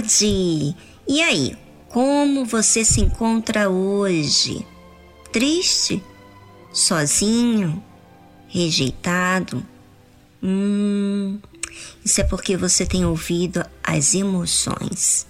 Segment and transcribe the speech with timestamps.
[0.00, 0.74] Tarde!
[1.06, 1.56] E aí,
[1.88, 4.66] como você se encontra hoje?
[5.32, 6.02] Triste?
[6.72, 7.82] Sozinho?
[8.48, 9.64] Rejeitado?
[10.42, 11.38] Hum,
[12.04, 15.26] isso é porque você tem ouvido as emoções.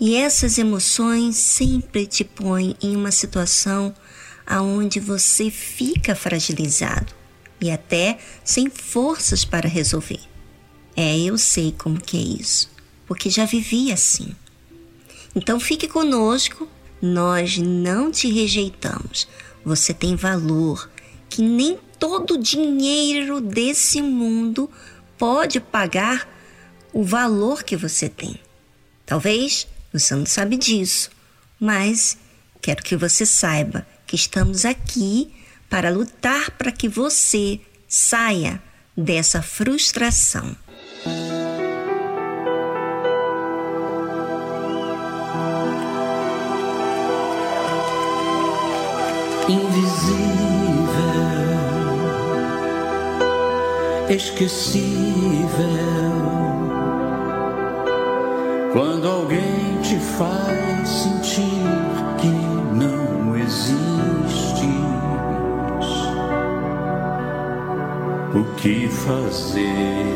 [0.00, 3.94] E essas emoções sempre te põem em uma situação
[4.44, 7.14] aonde você fica fragilizado
[7.60, 10.20] e até sem forças para resolver.
[10.96, 12.71] É, eu sei como que é isso
[13.06, 14.34] porque já vivi assim.
[15.34, 16.68] Então fique conosco,
[17.00, 19.26] nós não te rejeitamos.
[19.64, 20.90] Você tem valor
[21.28, 24.70] que nem todo dinheiro desse mundo
[25.16, 26.28] pode pagar
[26.92, 28.38] o valor que você tem.
[29.06, 31.10] Talvez você não sabe disso,
[31.58, 32.18] mas
[32.60, 35.32] quero que você saiba que estamos aqui
[35.70, 38.62] para lutar para que você saia
[38.96, 40.56] dessa frustração.
[49.48, 50.22] Invisível,
[54.08, 55.42] esquecível.
[58.72, 61.62] Quando alguém te faz sentir
[62.18, 62.28] que
[62.74, 63.82] não existes,
[68.34, 70.06] o que fazer?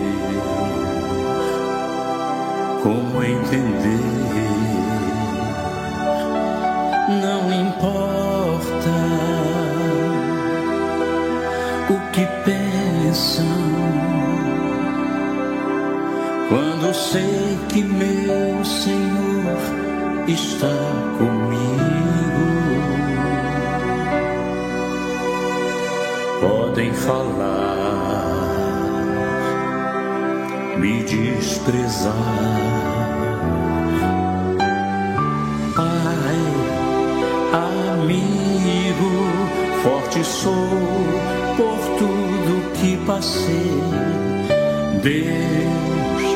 [2.82, 4.56] Como entender?
[16.87, 19.59] Quando sei que meu Senhor
[20.29, 20.69] está
[21.19, 21.77] comigo.
[26.41, 28.37] Podem falar,
[30.79, 32.15] me desprezar
[39.83, 40.53] forte sou
[41.57, 43.81] por tudo que passei.
[45.03, 46.36] Deus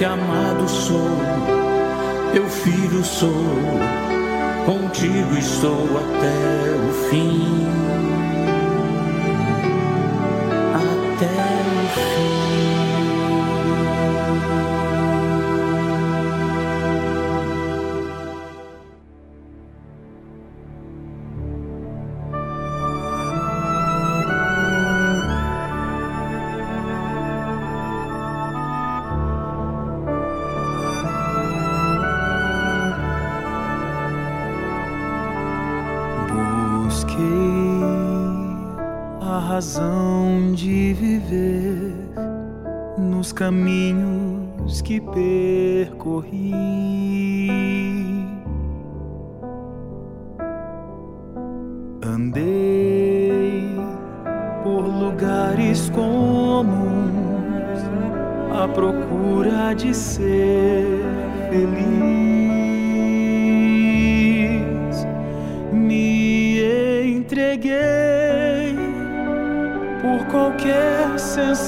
[0.00, 1.10] Que amado sou,
[2.32, 3.44] teu filho sou,
[4.64, 7.60] contigo estou até o fim.
[12.00, 12.79] razão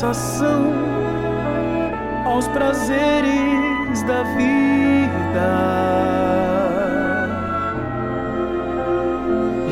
[0.03, 0.73] sensação
[2.25, 5.53] aos prazeres da vida.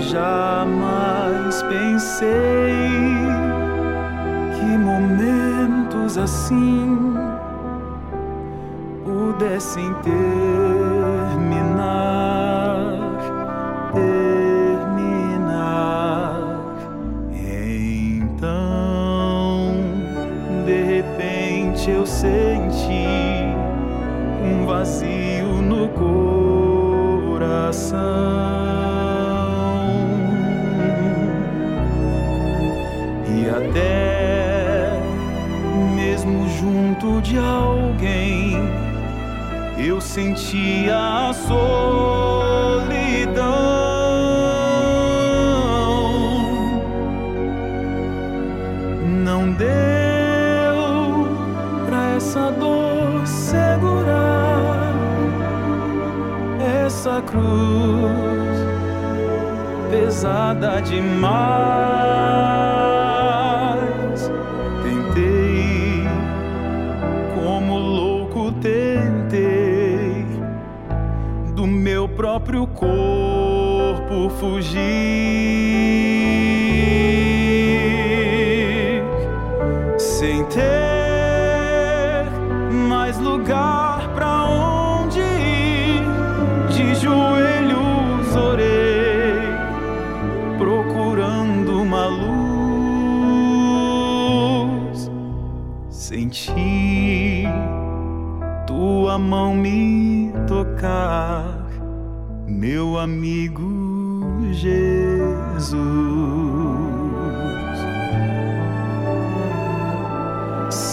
[0.09, 2.29] Jamais pensei
[4.55, 7.17] que momentos assim
[9.05, 10.30] pudessem terminar.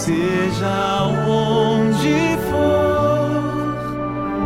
[0.07, 3.75] Seja onde for,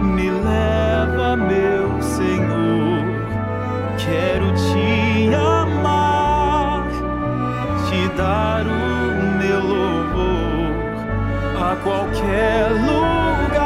[0.01, 3.05] me leva, meu Senhor.
[3.95, 6.87] Quero te amar,
[7.87, 10.73] te dar o meu louvor
[11.61, 13.61] a qualquer lugar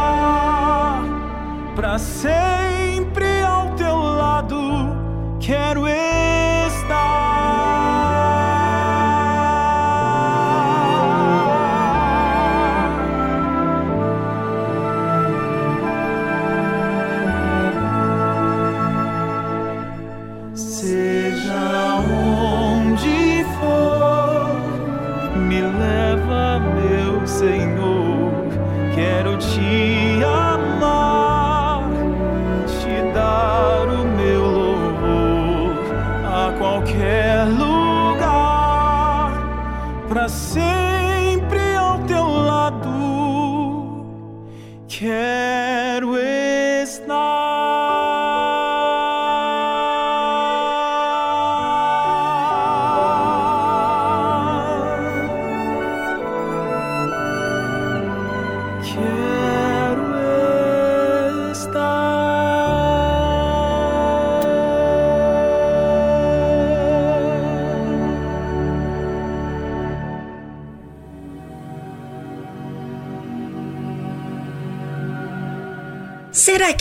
[1.77, 2.54] para ser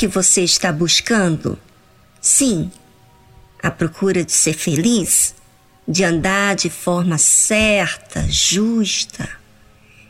[0.04, 1.58] que você está buscando?
[2.20, 2.70] Sim,
[3.62, 5.34] a procura de ser feliz,
[5.88, 9.26] de andar de forma certa, justa.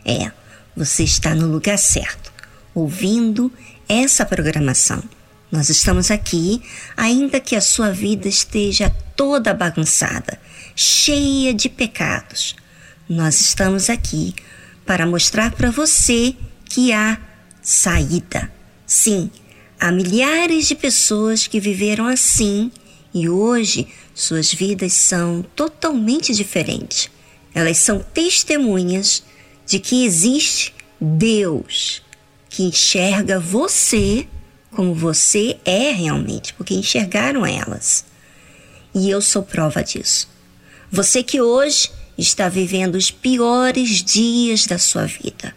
[0.04, 0.32] É,
[0.76, 2.32] você está no lugar certo,
[2.74, 3.52] ouvindo
[3.88, 5.00] essa programação.
[5.48, 6.60] Nós estamos aqui,
[6.96, 10.40] ainda que a sua vida esteja toda bagunçada,
[10.74, 12.56] cheia de pecados.
[13.08, 14.34] Nós estamos aqui
[14.84, 16.34] para mostrar para você
[16.64, 17.16] que há
[17.62, 18.50] saída.
[18.84, 19.30] Sim,
[19.78, 22.71] há milhares de pessoas que viveram assim
[23.12, 27.11] e hoje suas vidas são totalmente diferentes.
[27.54, 29.23] Elas são testemunhas
[29.66, 32.02] de que existe Deus
[32.49, 34.28] que enxerga você
[34.71, 38.04] como você é realmente, porque enxergaram elas.
[38.95, 40.28] E eu sou prova disso.
[40.90, 45.54] Você que hoje está vivendo os piores dias da sua vida.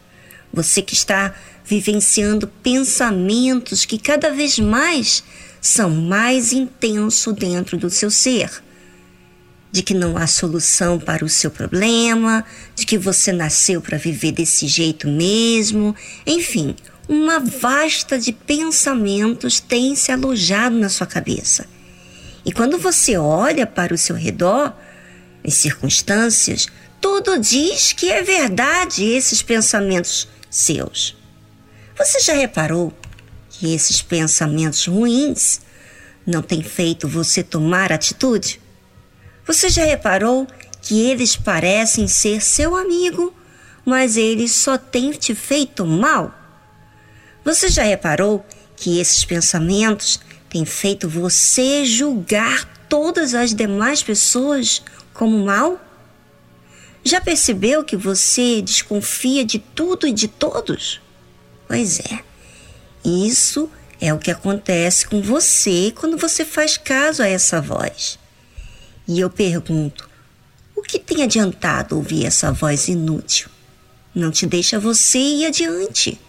[0.51, 1.35] Você que está
[1.67, 5.21] vivenciando pensamentos que cada vez mais
[5.59, 8.49] são mais intensos dentro do seu ser.
[9.69, 14.31] De que não há solução para o seu problema, de que você nasceu para viver
[14.31, 15.93] desse jeito mesmo,
[16.25, 16.73] enfim,
[17.07, 21.67] uma vasta de pensamentos tem se alojado na sua cabeça.
[22.45, 24.73] E quando você olha para o seu redor,
[25.45, 26.67] as circunstâncias,
[27.01, 31.16] tudo diz que é verdade esses pensamentos seus.
[31.97, 32.93] Você já reparou
[33.49, 35.61] que esses pensamentos ruins
[36.23, 38.61] não têm feito você tomar atitude?
[39.47, 40.45] Você já reparou
[40.79, 43.33] que eles parecem ser seu amigo,
[43.83, 46.31] mas eles só têm te feito mal?
[47.43, 50.19] Você já reparou que esses pensamentos
[50.51, 54.83] têm feito você julgar todas as demais pessoas
[55.15, 55.81] como mal?
[57.03, 61.01] Já percebeu que você desconfia de tudo e de todos?
[61.67, 62.19] Pois é,
[63.03, 63.69] isso
[63.99, 68.17] é o que acontece com você quando você faz caso a essa voz.
[69.07, 70.09] E eu pergunto:
[70.75, 73.49] o que tem adiantado ouvir essa voz inútil?
[74.13, 76.19] Não te deixa você ir adiante.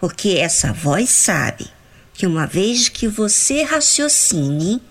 [0.00, 1.66] Porque essa voz sabe
[2.14, 4.82] que uma vez que você raciocine,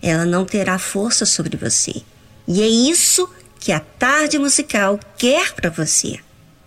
[0.00, 2.02] ela não terá força sobre você.
[2.46, 3.28] E é isso
[3.60, 6.18] que a tarde musical quer para você.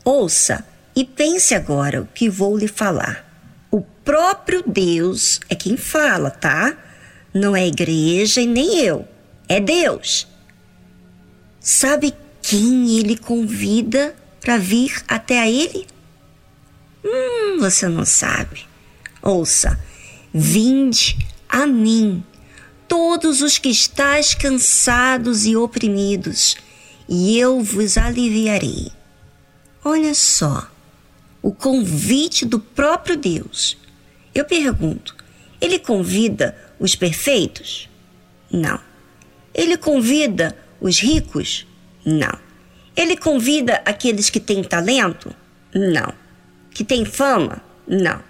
[0.03, 3.25] Ouça e pense agora o que vou lhe falar.
[3.69, 6.77] O próprio Deus é quem fala, tá?
[7.33, 9.05] Não é a igreja e nem eu.
[9.49, 10.27] É Deus.
[11.59, 15.85] Sabe quem ele convida para vir até a ele?
[17.03, 18.65] Hum, você não sabe.
[19.21, 19.77] Ouça:
[20.33, 21.17] Vinde
[21.49, 22.23] a mim,
[22.87, 26.55] todos os que estáis cansados e oprimidos,
[27.09, 28.91] e eu vos aliviarei.
[29.83, 30.67] Olha só,
[31.45, 33.77] o convite do próprio Deus.
[34.33, 35.15] Eu pergunto:
[35.61, 37.87] ele convida os perfeitos?
[38.51, 38.79] Não.
[39.53, 41.67] Ele convida os ricos?
[42.03, 42.35] Não.
[42.95, 45.35] Ele convida aqueles que têm talento?
[45.71, 46.11] Não.
[46.71, 47.61] Que têm fama?
[47.87, 48.23] Não.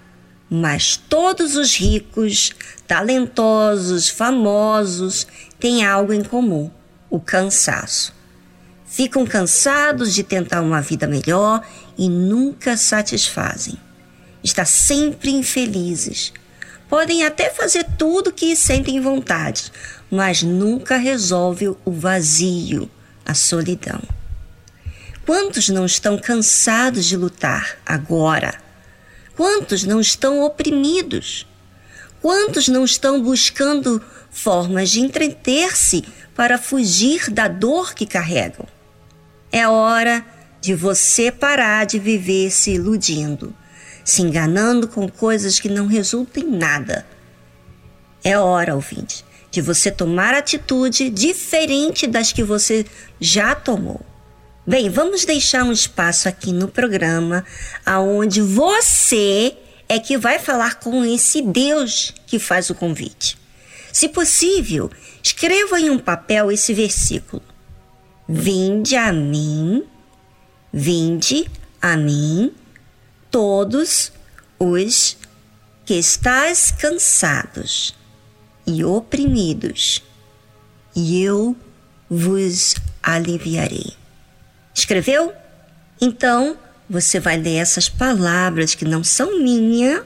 [0.49, 2.51] Mas todos os ricos,
[2.85, 5.25] talentosos, famosos
[5.57, 6.69] têm algo em comum:
[7.09, 8.13] o cansaço.
[8.85, 11.65] Ficam cansados de tentar uma vida melhor
[11.97, 13.77] e nunca satisfazem.
[14.43, 16.33] Está sempre infelizes.
[16.87, 19.71] Podem até fazer tudo que sentem vontade,
[20.09, 22.89] mas nunca resolve o vazio,
[23.25, 24.01] a solidão.
[25.25, 28.53] Quantos não estão cansados de lutar agora?
[29.35, 31.47] Quantos não estão oprimidos?
[32.21, 36.03] Quantos não estão buscando formas de entreter-se
[36.35, 38.67] para fugir da dor que carregam?
[39.51, 40.25] É hora
[40.65, 43.55] de você parar de viver se iludindo,
[44.03, 47.05] se enganando com coisas que não resultam em nada.
[48.23, 52.83] É hora, ouvinte, de você tomar atitude diferente das que você
[53.21, 54.01] já tomou.
[54.65, 57.45] Bem, vamos deixar um espaço aqui no programa
[57.85, 59.55] aonde você
[59.87, 63.37] é que vai falar com esse Deus que faz o convite.
[63.93, 64.89] Se possível,
[65.21, 67.43] escreva em um papel esse versículo.
[68.27, 69.83] Vinde a mim,
[70.77, 71.49] vinde
[71.81, 72.51] a mim,
[73.31, 74.11] todos
[74.59, 75.15] os
[75.85, 77.95] que estáis cansados
[78.67, 80.03] e oprimidos,
[80.93, 81.55] e eu
[82.09, 83.93] vos aliviarei.
[84.73, 85.33] Escreveu?
[86.01, 86.57] Então,
[86.89, 90.03] você vai ler essas palavras que não são minha,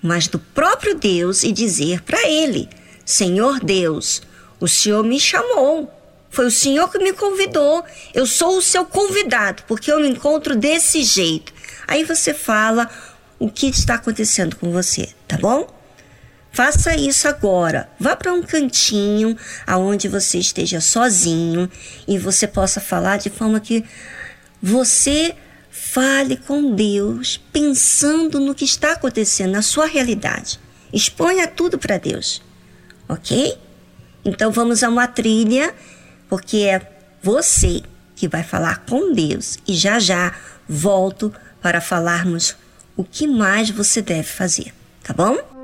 [0.00, 2.68] mas do próprio Deus e dizer para ele:
[3.04, 4.22] Senhor Deus,
[4.60, 5.92] o Senhor me chamou.
[6.30, 7.84] Foi o Senhor que me convidou.
[8.14, 11.52] Eu sou o seu convidado, porque eu me encontro desse jeito.
[11.86, 12.88] Aí você fala
[13.38, 15.66] o que está acontecendo com você, tá bom?
[16.52, 17.88] Faça isso agora.
[17.98, 21.70] Vá para um cantinho aonde você esteja sozinho
[22.06, 23.84] e você possa falar de forma que
[24.60, 25.34] você
[25.70, 30.60] fale com Deus, pensando no que está acontecendo na sua realidade.
[30.92, 32.42] Exponha tudo para Deus.
[33.08, 33.56] OK?
[34.24, 35.74] Então vamos a uma trilha,
[36.30, 36.80] porque é
[37.22, 37.82] você
[38.16, 40.34] que vai falar com Deus e já já
[40.68, 42.56] volto para falarmos
[42.96, 44.72] o que mais você deve fazer,
[45.02, 45.59] tá bom?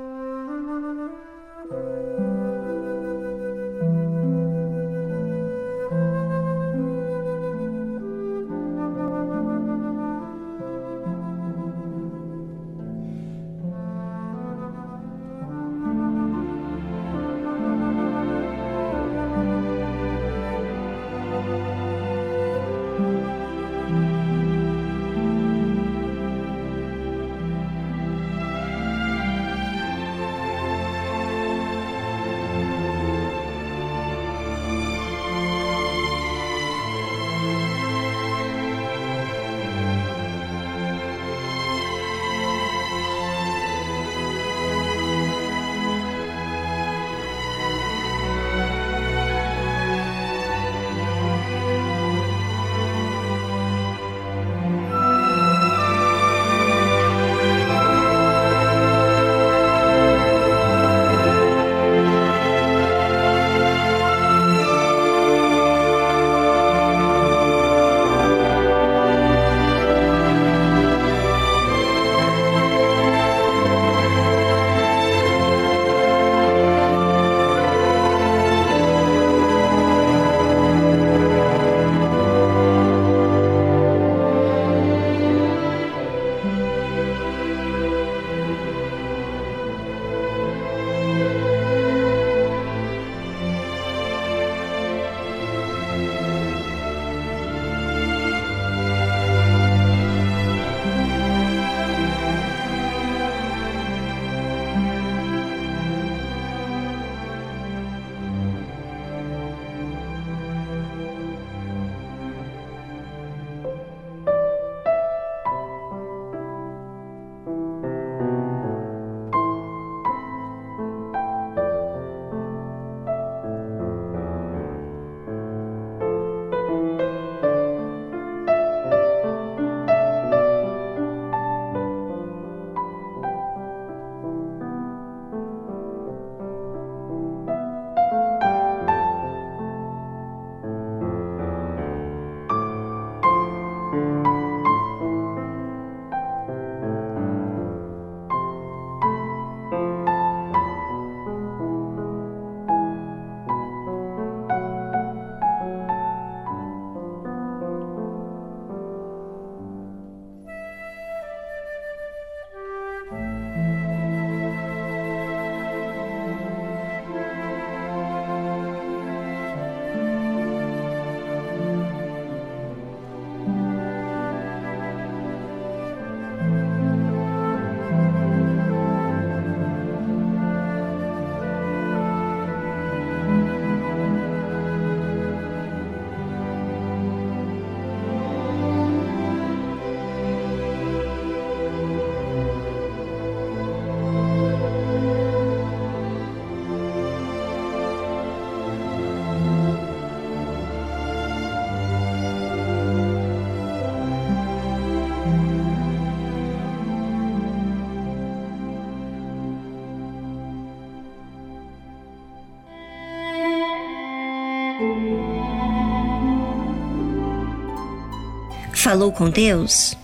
[218.87, 219.97] Falou com Deus?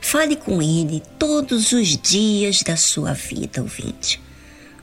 [0.00, 4.18] Fale com Ele todos os dias da sua vida, ouvinte.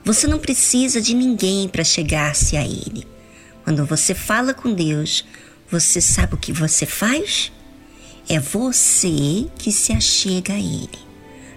[0.04, 3.04] Você não precisa de ninguém para chegar-se a Ele.
[3.64, 5.24] Quando você fala com Deus,
[5.68, 7.50] você sabe o que você faz?
[8.28, 11.00] É você que se achega a Ele.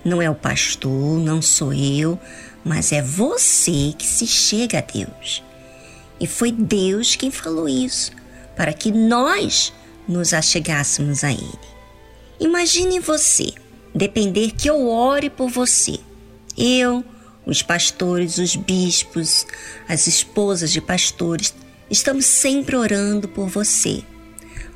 [0.04, 2.20] Não é o pastor, não sou eu,
[2.66, 5.44] mas é você que se chega a Deus.
[6.20, 8.14] E foi Deus quem falou isso,
[8.56, 9.72] para que nós
[10.08, 11.60] nos achegássemos a Ele.
[12.40, 13.54] Imagine você
[13.94, 16.00] depender que eu ore por você.
[16.58, 17.04] Eu,
[17.46, 19.46] os pastores, os bispos,
[19.88, 21.54] as esposas de pastores,
[21.90, 24.04] estamos sempre orando por você.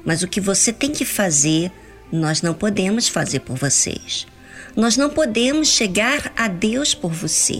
[0.04, 1.72] Mas o que você tem que fazer,
[2.12, 4.26] nós não podemos fazer por vocês.
[4.76, 7.60] Nós não podemos chegar a Deus por você.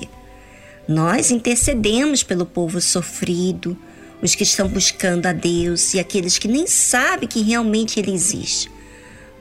[0.88, 3.78] Nós intercedemos pelo povo sofrido,
[4.22, 8.70] os que estão buscando a Deus e aqueles que nem sabem que realmente Ele existe.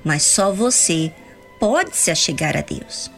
[0.05, 1.13] Mas só você
[1.59, 3.11] pode se achegar a Deus.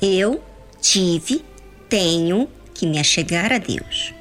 [0.00, 0.42] Eu
[0.80, 1.44] tive,
[1.88, 4.14] tenho que me achegar a Deus.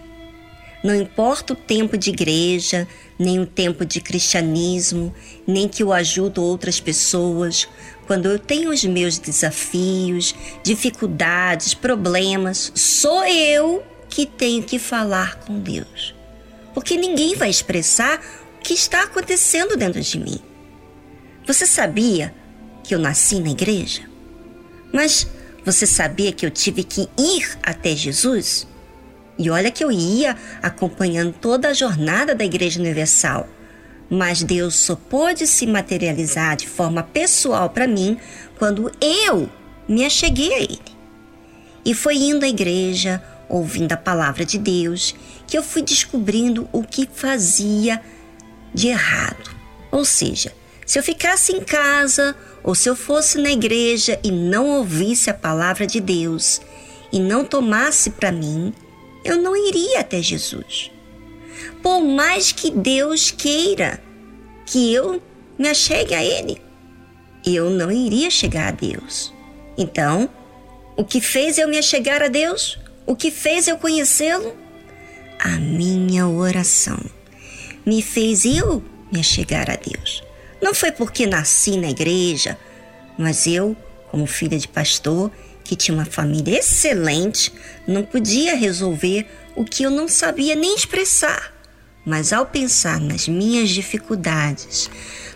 [0.84, 5.13] Não importa o tempo de igreja, nem o tempo de cristianismo,
[5.45, 7.67] nem que eu ajudo outras pessoas,
[8.06, 15.60] quando eu tenho os meus desafios, dificuldades, problemas, sou eu que tenho que falar com
[15.60, 16.16] Deus.
[16.78, 18.22] Porque ninguém vai expressar
[18.60, 20.40] o que está acontecendo dentro de mim.
[21.48, 22.32] Você sabia
[22.84, 24.04] que eu nasci na igreja?
[24.94, 25.26] Mas
[25.66, 28.68] você sabia que eu tive que ir até Jesus?
[29.40, 33.50] E olha que eu ia acompanhando toda a jornada da Igreja Universal
[34.08, 38.20] mas Deus só pôde se materializar de forma pessoal para mim
[38.60, 39.50] quando eu
[39.90, 40.80] me acheguei a Ele.
[41.84, 46.84] E foi indo à igreja, ouvindo a palavra de Deus, que eu fui descobrindo o
[46.84, 48.02] que fazia
[48.74, 49.56] de errado.
[49.92, 50.54] Ou seja,
[50.86, 55.34] se eu ficasse em casa ou se eu fosse na igreja e não ouvisse a
[55.34, 56.62] palavra de Deus
[57.12, 58.74] e não tomasse para mim,
[59.24, 60.92] eu não iria até Jesus
[61.82, 64.02] por mais que Deus queira
[64.66, 65.22] que eu
[65.58, 66.62] me achegue a Ele,
[67.46, 69.34] eu não iria chegar a Deus.
[69.78, 70.30] Então,
[70.96, 72.78] o que fez eu me achegar a Deus?
[73.08, 74.54] O que fez eu conhecê-lo?
[75.39, 77.00] A minha oração
[77.86, 80.22] me fez eu me achegar a Deus.
[80.62, 82.58] Não foi porque nasci na igreja,
[83.17, 83.78] mas eu,
[84.12, 85.32] como filha de pastor,
[85.63, 87.54] que tinha uma família excelente,
[87.88, 91.54] não podia resolver o que eu não sabia nem expressar.
[92.06, 94.89] Mas ao pensar nas minhas dificuldades,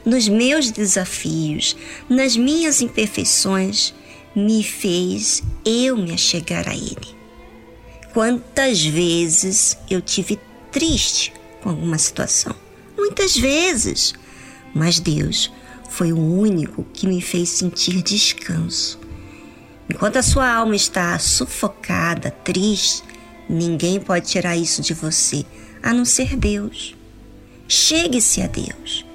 [0.05, 1.77] nos meus desafios,
[2.09, 3.93] nas minhas imperfeições,
[4.35, 7.20] me fez eu me achegar a Ele.
[8.13, 10.37] Quantas vezes eu tive
[10.69, 11.31] triste
[11.63, 12.53] com alguma situação?
[12.97, 14.13] Muitas vezes.
[14.75, 15.49] Mas Deus
[15.89, 18.99] foi o único que me fez sentir descanso.
[19.89, 23.01] Enquanto a sua alma está sufocada, triste,
[23.47, 25.45] ninguém pode tirar isso de você
[25.81, 26.95] a não ser Deus.
[27.67, 29.05] Chegue-se a Deus.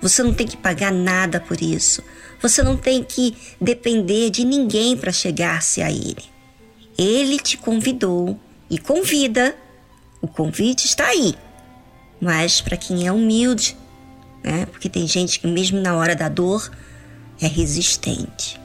[0.00, 2.02] Você não tem que pagar nada por isso.
[2.40, 6.24] Você não tem que depender de ninguém para chegar-se a Ele.
[6.98, 9.56] Ele te convidou e convida.
[10.20, 11.34] O convite está aí.
[12.20, 13.76] Mas para quem é humilde,
[14.42, 14.66] né?
[14.66, 16.70] porque tem gente que, mesmo na hora da dor,
[17.40, 18.60] é resistente.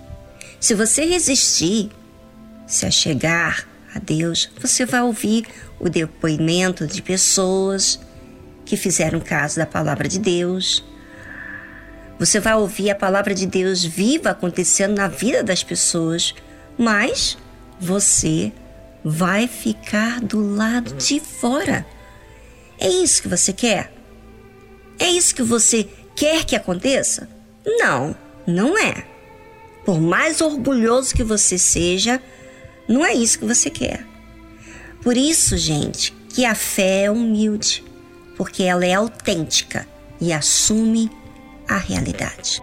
[0.59, 1.89] Se você resistir,
[2.67, 5.45] se achegar a Deus, você vai ouvir
[5.79, 7.99] o depoimento de pessoas
[8.63, 10.83] que fizeram caso da palavra de Deus.
[12.17, 16.33] Você vai ouvir a palavra de Deus viva acontecendo na vida das pessoas,
[16.77, 17.37] mas
[17.79, 18.53] você
[19.03, 21.85] vai ficar do lado de fora.
[22.79, 23.93] É isso que você quer?
[24.99, 27.27] É isso que você quer que aconteça?
[27.65, 29.05] Não, não é.
[29.85, 32.21] Por mais orgulhoso que você seja,
[32.87, 34.05] não é isso que você quer.
[35.01, 37.83] Por isso, gente, que a fé é humilde,
[38.37, 39.87] porque ela é autêntica
[40.19, 41.09] e assume
[41.67, 42.61] a realidade.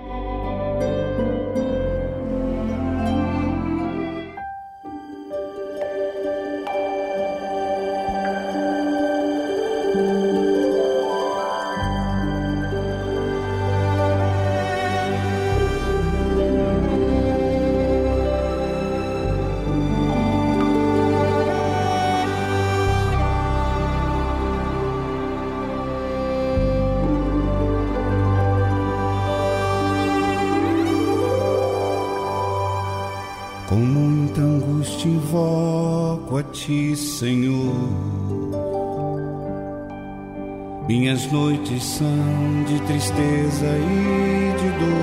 [41.09, 44.99] Minhas noites são de tristeza e de dor.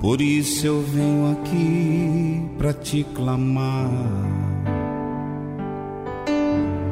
[0.00, 3.90] Por isso eu venho aqui para te clamar.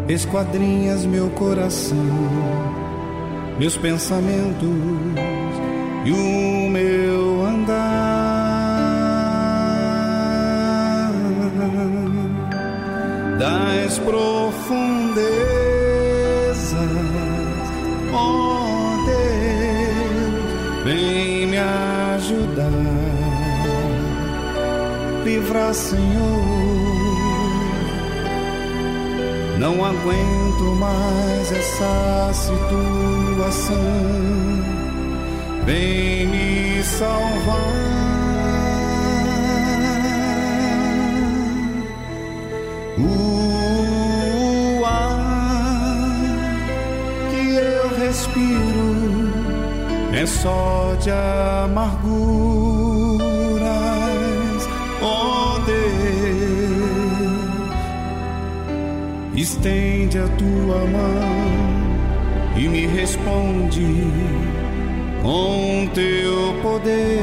[0.06, 1.96] Esquadrinhas meu coração,
[3.58, 4.68] meus pensamentos
[6.04, 7.96] e o meu andar
[13.38, 15.35] das profundezas
[25.36, 26.44] livrar, Senhor.
[29.58, 33.76] Não aguento mais essa situação.
[35.64, 37.76] Vem me salvar.
[42.98, 45.18] O ar
[47.30, 49.32] que eu respiro
[50.14, 52.45] é só de amarguras.
[59.46, 63.86] Estende a tua mão e me responde
[65.22, 67.22] com teu poder.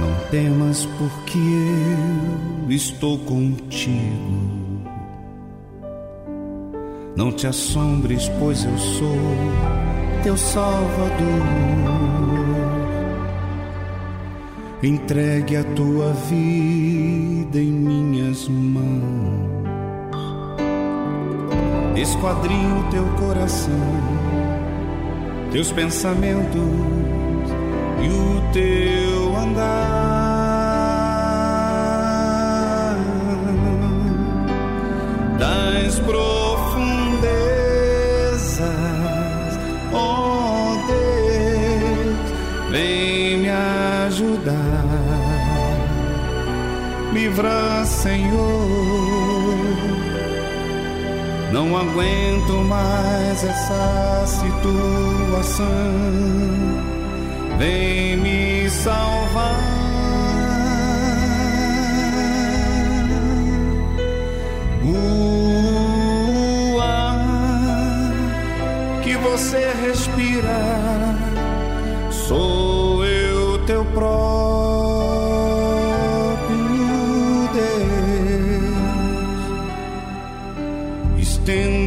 [0.00, 1.38] Não temas, porque
[2.66, 4.56] eu estou contigo.
[7.14, 9.18] Não te assombres, pois eu sou
[10.22, 12.25] teu Salvador.
[14.82, 19.56] Entregue a tua vida em minhas mãos.
[21.96, 23.72] Esquadrinho teu coração,
[25.50, 26.60] teus pensamentos
[28.02, 30.05] e o teu andar
[47.36, 48.36] livra, Senhor.
[51.52, 55.66] Não aguento mais essa situação.
[57.58, 59.60] Vem me salvar.
[64.84, 67.18] O ar
[69.02, 71.14] que você respira,
[72.10, 74.65] sou eu teu próprio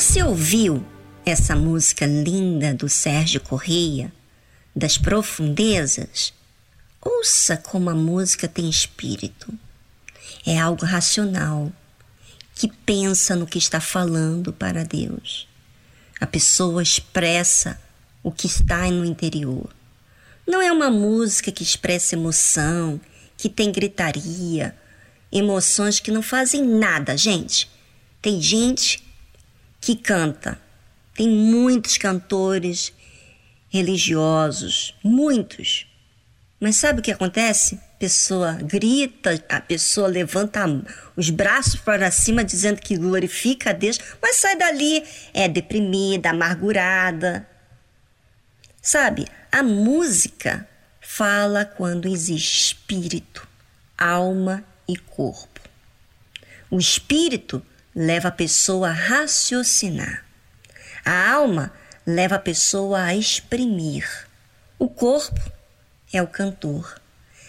[0.00, 0.82] Você ouviu
[1.26, 4.10] essa música linda do Sérgio Correia,
[4.74, 6.32] das profundezas?
[7.02, 9.52] Ouça como a música tem espírito.
[10.46, 11.70] É algo racional,
[12.54, 15.46] que pensa no que está falando para Deus.
[16.18, 17.78] A pessoa expressa
[18.22, 19.68] o que está no interior.
[20.46, 22.98] Não é uma música que expressa emoção,
[23.36, 24.74] que tem gritaria,
[25.30, 27.70] emoções que não fazem nada, gente.
[28.22, 29.09] Tem gente
[29.80, 30.60] que canta.
[31.14, 32.92] Tem muitos cantores
[33.68, 35.86] religiosos, muitos.
[36.58, 37.76] Mas sabe o que acontece?
[37.94, 40.64] A pessoa grita, a pessoa levanta
[41.16, 47.48] os braços para cima dizendo que glorifica a Deus, mas sai dali é deprimida, amargurada.
[48.82, 50.68] Sabe, a música
[51.00, 53.46] fala quando existe espírito,
[53.96, 55.60] alma e corpo.
[56.70, 57.64] O espírito
[58.00, 60.24] leva a pessoa a raciocinar.
[61.04, 61.70] A alma
[62.06, 64.08] leva a pessoa a exprimir.
[64.78, 65.38] O corpo
[66.10, 66.98] é o cantor.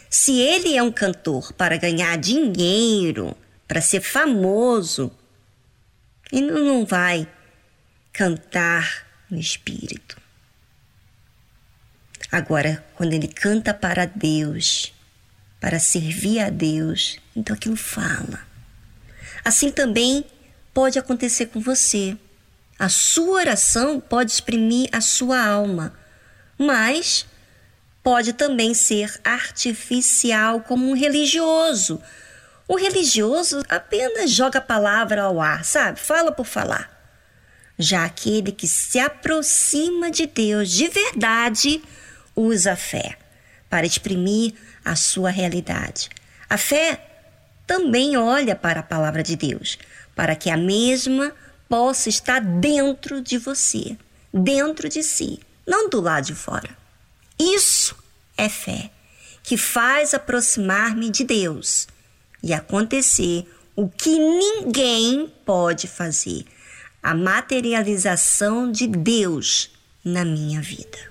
[0.10, 3.34] Se ele é um cantor para ganhar dinheiro,
[3.66, 5.10] para ser famoso,
[6.30, 7.26] ele não vai
[8.12, 10.20] cantar no espírito.
[12.30, 14.94] Agora, quando ele canta para Deus,
[15.62, 18.46] para servir a Deus, então aquilo fala.
[19.46, 20.26] Assim também
[20.74, 22.18] pode acontecer com você.
[22.78, 25.94] A sua oração pode exprimir a sua alma,
[26.58, 27.26] mas
[28.04, 32.02] pode também ser artificial, como um religioso.
[32.68, 36.00] O religioso apenas joga a palavra ao ar, sabe?
[36.00, 36.90] Fala por falar.
[37.78, 41.82] Já aquele que se aproxima de Deus de verdade
[42.36, 43.18] usa a fé
[43.70, 44.54] para exprimir
[44.84, 46.10] a sua realidade.
[46.50, 47.08] A fé
[47.66, 49.78] também olha para a palavra de Deus,
[50.16, 51.34] para que a mesma
[51.68, 53.98] possa estar dentro de você,
[54.34, 56.78] dentro de si, não do lado de fora.
[57.40, 57.96] Isso
[58.38, 58.92] é fé,
[59.44, 61.88] que faz aproximar-me de Deus
[62.44, 66.46] e acontecer o que ninguém pode fazer
[67.02, 69.72] a materialização de Deus
[70.04, 71.11] na minha vida.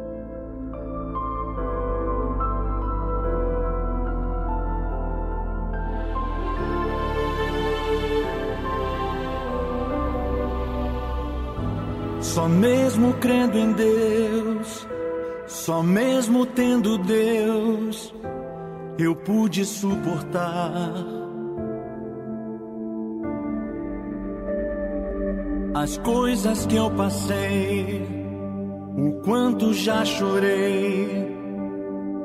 [12.33, 14.87] Só mesmo crendo em Deus,
[15.47, 18.15] só mesmo tendo Deus,
[18.97, 20.93] eu pude suportar
[25.73, 28.07] as coisas que eu passei,
[28.95, 31.35] o quanto já chorei,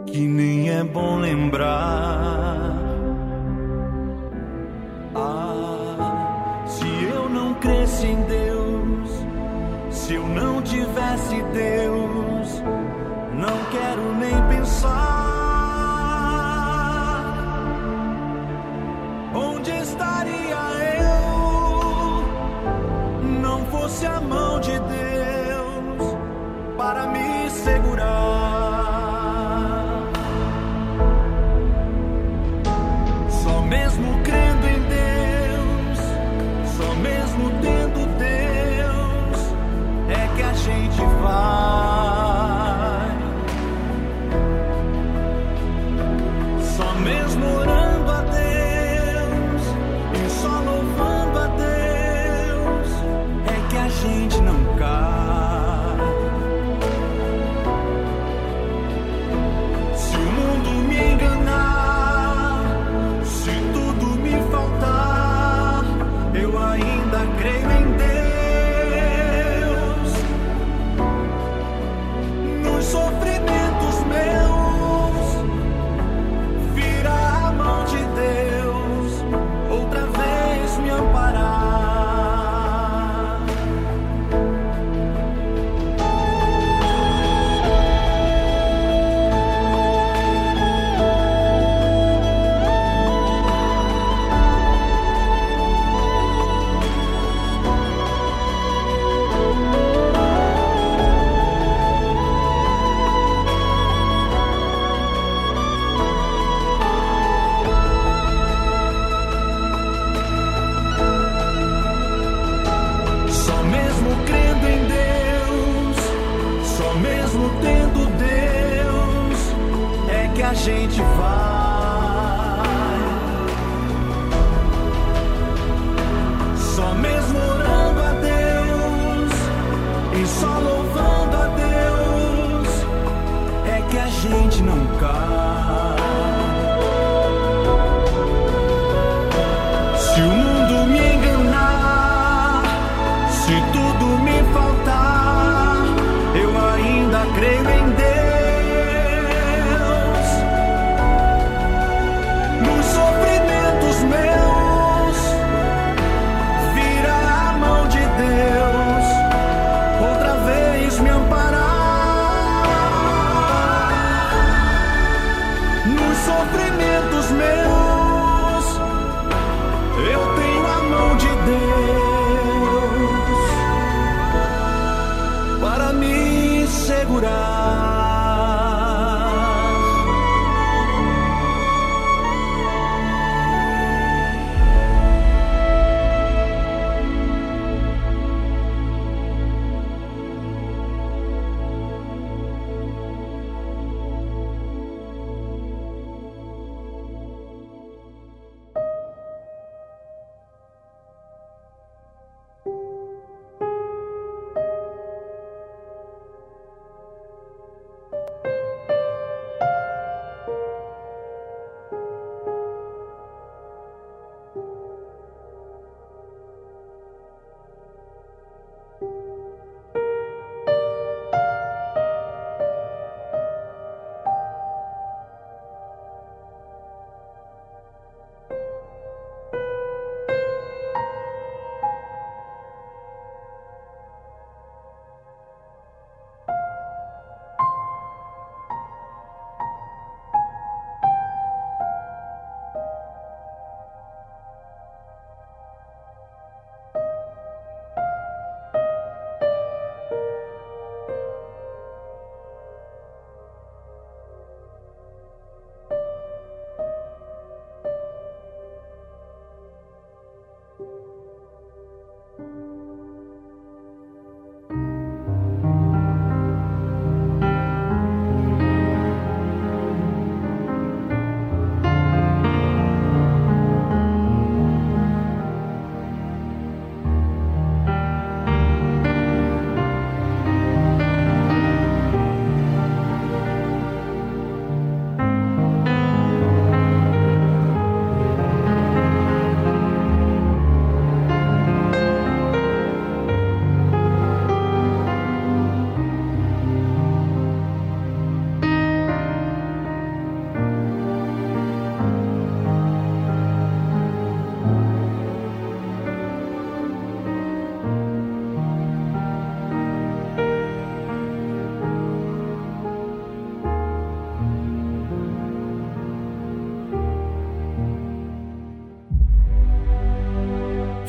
[0.06, 2.78] que nem é bom lembrar.
[5.16, 8.55] Ah, se eu não cresce em Deus
[10.06, 12.62] se eu não tivesse Deus,
[13.32, 14.86] não quero nem pensar.
[19.34, 20.62] Onde estaria
[21.02, 22.22] eu?
[23.40, 26.14] Não fosse a mão de Deus
[26.76, 28.25] para me segurar.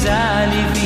[0.00, 0.79] I desalivi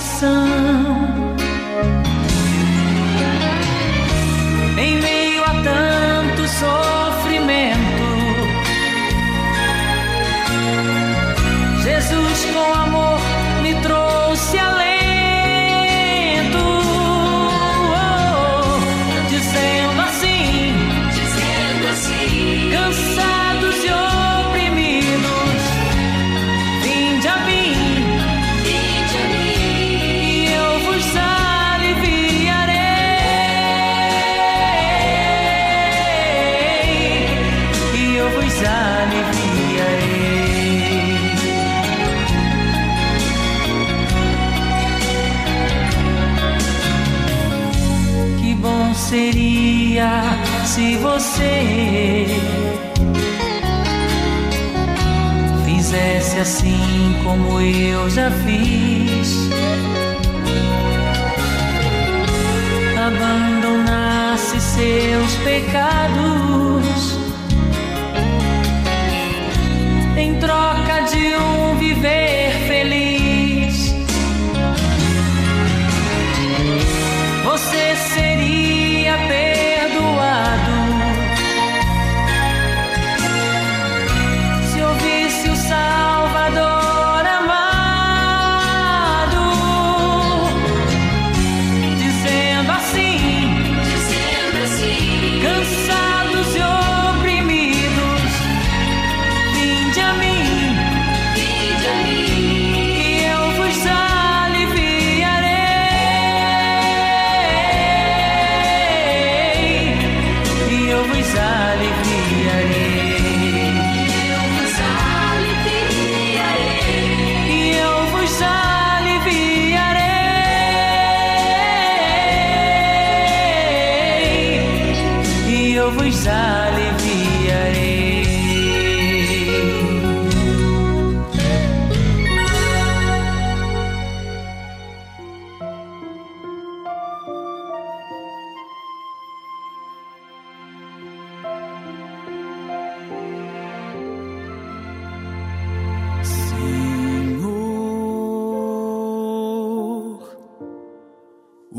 [0.00, 0.99] coração.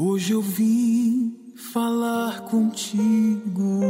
[0.03, 3.83] Hoje eu vim falar contigo.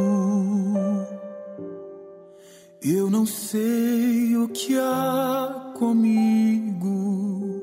[2.84, 7.62] Eu não sei o que há comigo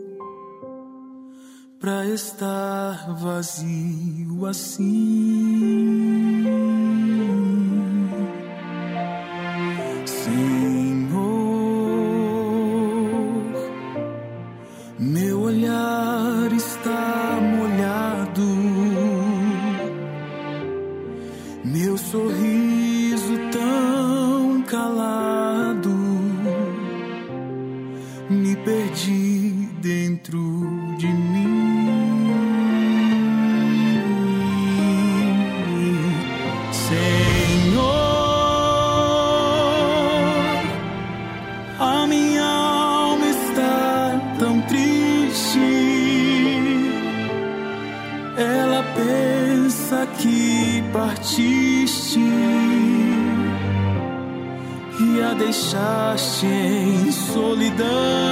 [1.79, 6.08] para estar vazio assim.
[55.69, 58.28] deixaste em solidão.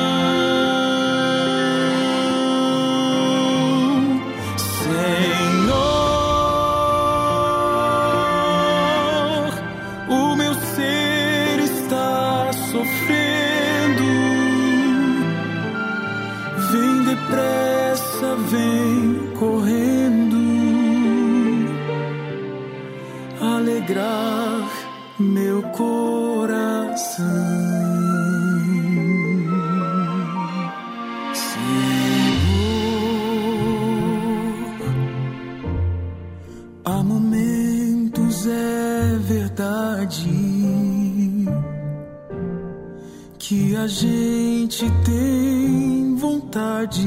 [43.86, 47.06] a gente tem vontade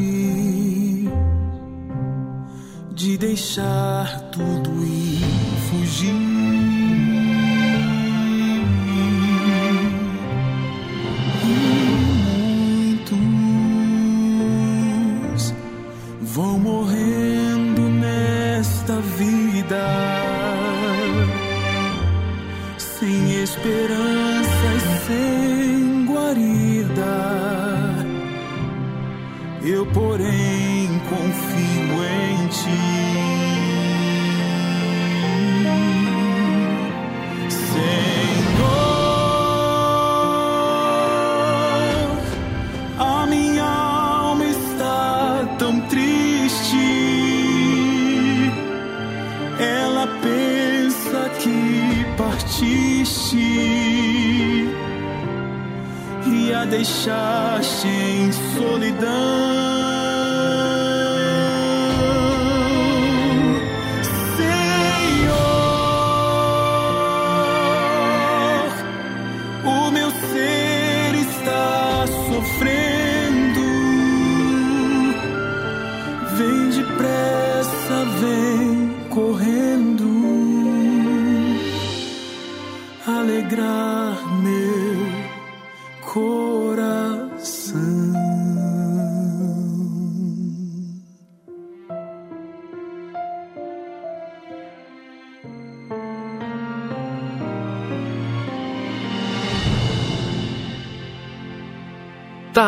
[2.93, 3.88] de deixar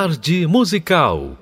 [0.02, 1.38] Tarde Musical.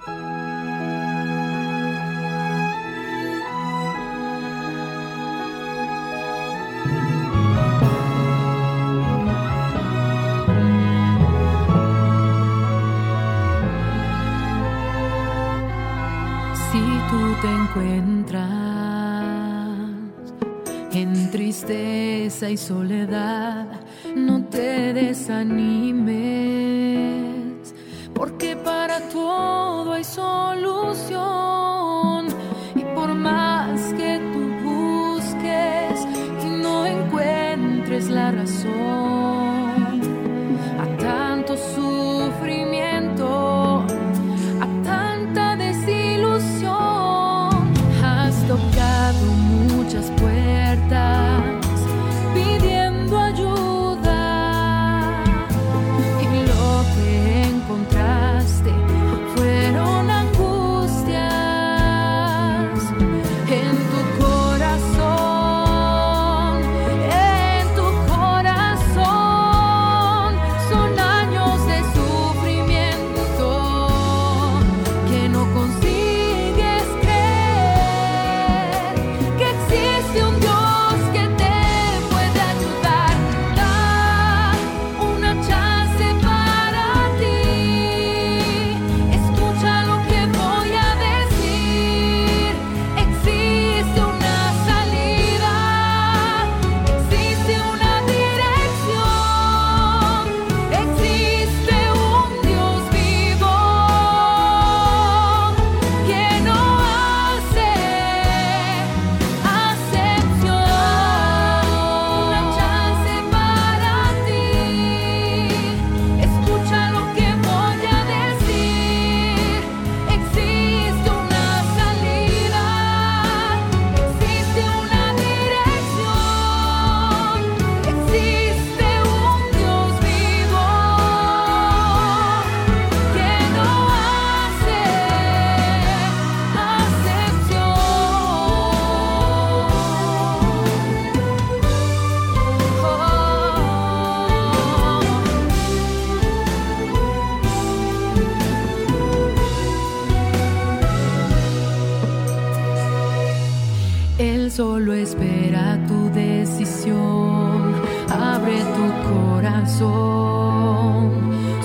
[154.50, 157.76] Solo espera tu decisión.
[158.10, 161.12] Abre tu corazón.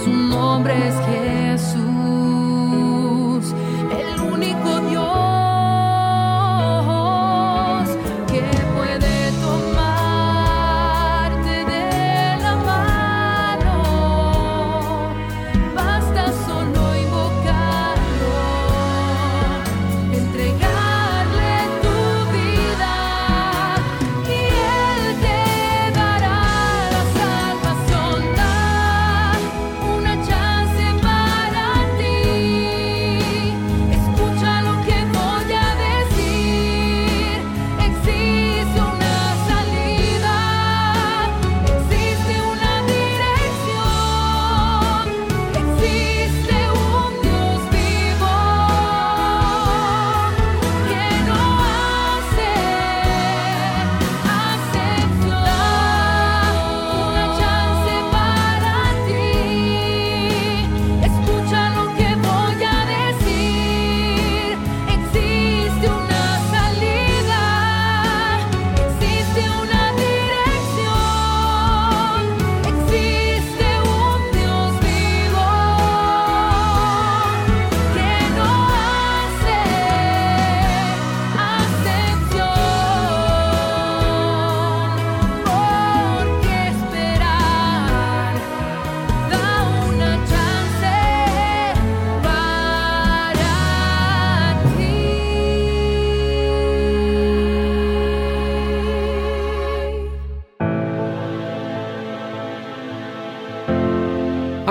[0.05, 1.94] Su nombre es Jesús.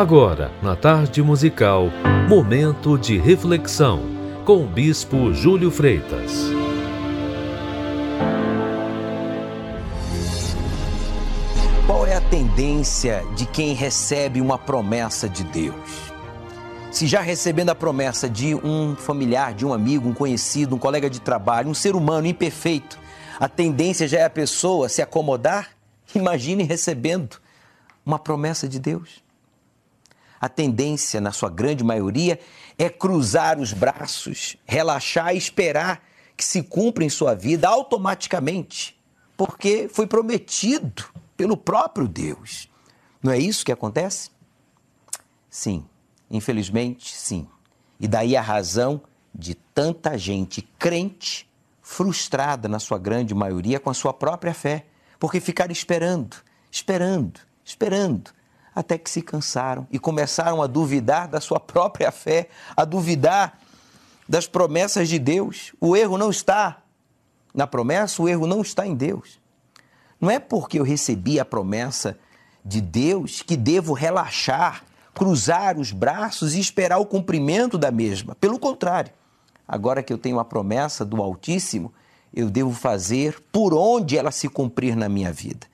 [0.03, 1.85] Agora, na tarde musical,
[2.27, 4.01] momento de reflexão
[4.43, 6.41] com o Bispo Júlio Freitas.
[11.87, 16.11] Qual é a tendência de quem recebe uma promessa de Deus?
[16.91, 21.09] Se já recebendo a promessa de um familiar, de um amigo, um conhecido, um colega
[21.09, 22.99] de trabalho, um ser humano imperfeito,
[23.39, 25.69] a tendência já é a pessoa se acomodar?
[26.13, 27.37] Imagine recebendo
[28.05, 29.22] uma promessa de Deus.
[30.43, 32.37] A tendência, na sua grande maioria,
[32.77, 36.03] é cruzar os braços, relaxar e esperar
[36.35, 39.01] que se cumpra em sua vida automaticamente,
[39.37, 41.05] porque foi prometido
[41.37, 42.69] pelo próprio Deus.
[43.23, 44.31] Não é isso que acontece?
[45.49, 45.85] Sim,
[46.29, 47.47] infelizmente, sim.
[47.97, 49.01] E daí a razão
[49.33, 51.49] de tanta gente crente
[51.81, 54.87] frustrada, na sua grande maioria, com a sua própria fé,
[55.17, 56.35] porque ficaram esperando,
[56.69, 58.33] esperando, esperando,
[58.75, 63.59] até que se cansaram e começaram a duvidar da sua própria fé, a duvidar
[64.27, 65.73] das promessas de Deus.
[65.79, 66.81] O erro não está
[67.53, 69.39] na promessa, o erro não está em Deus.
[70.19, 72.17] Não é porque eu recebi a promessa
[72.65, 78.33] de Deus que devo relaxar, cruzar os braços e esperar o cumprimento da mesma.
[78.35, 79.11] Pelo contrário,
[79.67, 81.93] agora que eu tenho a promessa do Altíssimo,
[82.33, 85.67] eu devo fazer por onde ela se cumprir na minha vida.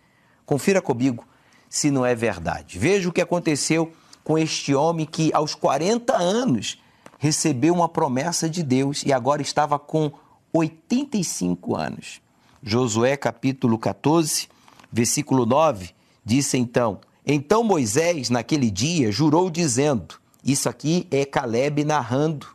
[0.45, 1.25] Confira comigo
[1.69, 2.79] se não é verdade.
[2.79, 3.93] Veja o que aconteceu
[4.23, 6.81] com este homem que, aos 40 anos,
[7.19, 10.11] recebeu uma promessa de Deus e agora estava com
[10.51, 12.21] 85 anos.
[12.61, 14.49] Josué capítulo 14,
[14.91, 15.91] versículo 9,
[16.25, 22.47] disse então: Então Moisés, naquele dia, jurou dizendo: Isso aqui é Caleb narrando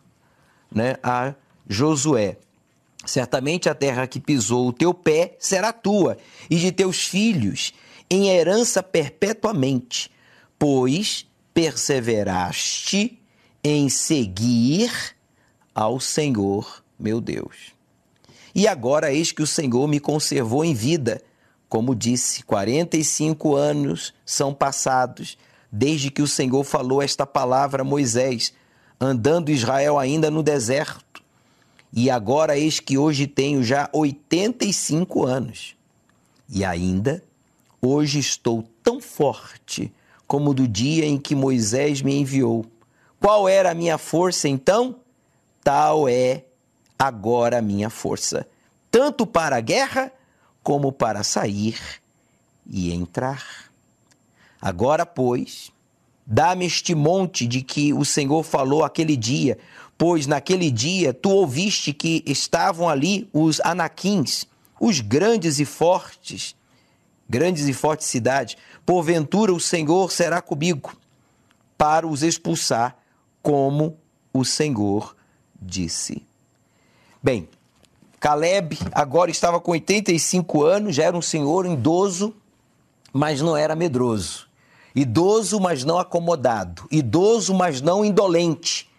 [0.70, 1.34] né, a
[1.68, 2.36] Josué.
[3.06, 6.16] Certamente a terra que pisou o teu pé será tua,
[6.48, 7.72] e de teus filhos
[8.10, 10.10] em herança perpetuamente,
[10.58, 13.18] pois perseveraste
[13.62, 14.90] em seguir
[15.74, 17.74] ao Senhor meu Deus.
[18.54, 21.22] E agora eis que o Senhor me conservou em vida.
[21.68, 25.36] Como disse, 45 anos são passados
[25.70, 28.54] desde que o Senhor falou esta palavra a Moisés,
[29.00, 31.22] andando Israel ainda no deserto.
[31.92, 35.76] E agora eis que hoje tenho já 85 anos.
[36.48, 37.22] E ainda
[37.84, 39.92] hoje estou tão forte
[40.26, 42.64] como do dia em que Moisés me enviou.
[43.20, 44.96] Qual era a minha força então?
[45.62, 46.44] Tal é
[46.98, 48.46] agora a minha força,
[48.90, 50.12] tanto para a guerra
[50.62, 51.78] como para sair
[52.66, 53.70] e entrar.
[54.60, 55.70] Agora, pois,
[56.26, 59.58] dá-me este monte de que o Senhor falou aquele dia,
[59.98, 64.46] pois naquele dia tu ouviste que estavam ali os anaquins,
[64.80, 66.56] os grandes e fortes,
[67.28, 68.56] grandes e fortes cidades.
[68.84, 70.96] Porventura o Senhor será comigo
[71.76, 72.96] para os expulsar,
[73.42, 73.96] como
[74.32, 75.16] o Senhor
[75.60, 76.26] disse.
[77.22, 77.48] Bem,
[78.20, 82.34] Caleb agora estava com 85 anos, já era um senhor idoso,
[83.12, 84.48] mas não era medroso.
[84.94, 86.86] Idoso, mas não acomodado.
[86.90, 88.90] Idoso, mas não indolente.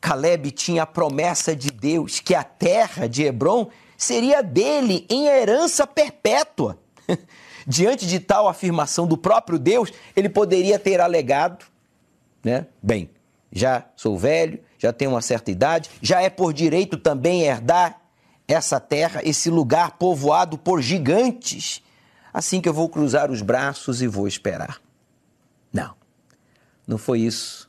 [0.00, 5.84] Caleb tinha a promessa de Deus que a terra de Hebron seria dele em herança
[5.86, 6.78] perpétua.
[7.70, 11.66] Diante de tal afirmação do próprio Deus, ele poderia ter alegado,
[12.42, 12.66] né?
[12.82, 13.10] Bem,
[13.52, 18.00] já sou velho, já tenho uma certa idade, já é por direito também herdar
[18.48, 21.82] essa terra, esse lugar povoado por gigantes.
[22.32, 24.80] Assim que eu vou cruzar os braços e vou esperar.
[25.70, 25.94] Não,
[26.86, 27.68] não foi isso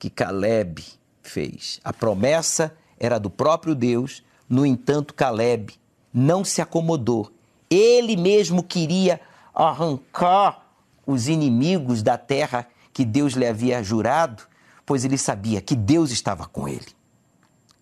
[0.00, 0.82] que Caleb
[1.22, 1.78] fez.
[1.84, 5.74] A promessa era do próprio Deus, no entanto, Caleb
[6.12, 7.30] não se acomodou.
[7.72, 9.18] Ele mesmo queria
[9.54, 10.66] arrancar
[11.06, 14.42] os inimigos da terra que Deus lhe havia jurado,
[14.84, 16.88] pois ele sabia que Deus estava com ele.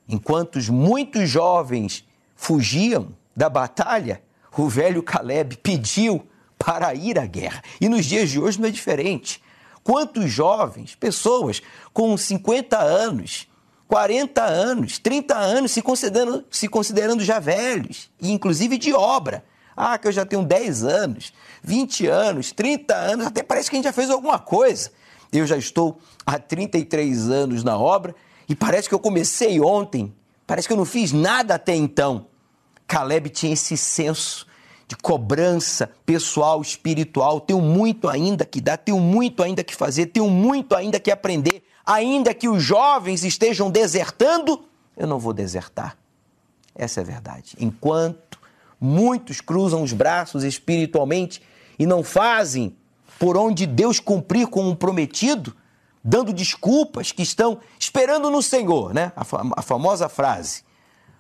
[0.08, 4.22] Enquanto os muitos jovens fugiam da batalha,
[4.56, 6.24] o velho Caleb pediu
[6.58, 7.62] para ir à guerra.
[7.80, 9.42] E nos dias de hoje não é diferente.
[9.82, 11.60] Quantos jovens, pessoas
[11.92, 13.48] com 50 anos,
[13.88, 19.44] 40 anos, 30 anos, se considerando, se considerando já velhos, e inclusive de obra.
[19.82, 23.78] Ah, que eu já tenho 10 anos, 20 anos, 30 anos, até parece que a
[23.78, 24.90] gente já fez alguma coisa.
[25.32, 28.14] Eu já estou há 33 anos na obra
[28.46, 30.14] e parece que eu comecei ontem,
[30.46, 32.26] parece que eu não fiz nada até então.
[32.86, 34.46] Caleb tinha esse senso
[34.86, 37.40] de cobrança pessoal, espiritual.
[37.40, 41.62] Tenho muito ainda que dar, tenho muito ainda que fazer, tenho muito ainda que aprender.
[41.86, 44.62] Ainda que os jovens estejam desertando,
[44.94, 45.96] eu não vou desertar.
[46.74, 47.56] Essa é a verdade.
[47.58, 48.39] Enquanto
[48.80, 51.42] muitos cruzam os braços espiritualmente
[51.78, 52.74] e não fazem
[53.18, 55.54] por onde Deus cumprir com o prometido,
[56.02, 59.12] dando desculpas, que estão esperando no Senhor, né?
[59.14, 60.62] A, fa- a famosa frase.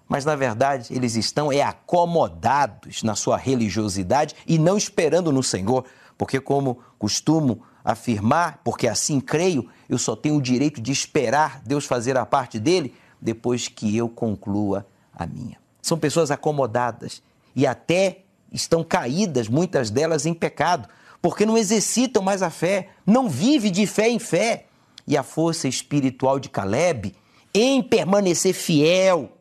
[0.08, 5.84] Mas na verdade, eles estão é acomodados na sua religiosidade e não esperando no Senhor,
[6.16, 11.84] porque como costumo afirmar, porque assim creio, eu só tenho o direito de esperar Deus
[11.84, 15.58] fazer a parte dele depois que eu conclua a minha.
[15.80, 17.22] São pessoas acomodadas
[17.54, 18.22] e até
[18.52, 20.88] estão caídas, muitas delas em pecado,
[21.22, 24.66] porque não exercitam mais a fé, não vive de fé em fé.
[25.06, 27.14] E a força espiritual de Caleb
[27.52, 29.36] em permanecer fiel,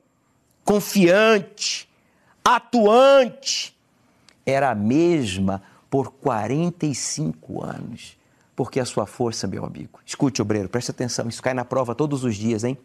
[0.63, 1.87] confiante,
[2.43, 3.77] atuante,
[4.45, 8.17] era a mesma por 45 anos.
[8.55, 12.23] Porque a sua força, meu amigo, escute, obreiro, preste atenção, isso cai na prova todos
[12.23, 12.77] os dias, hein?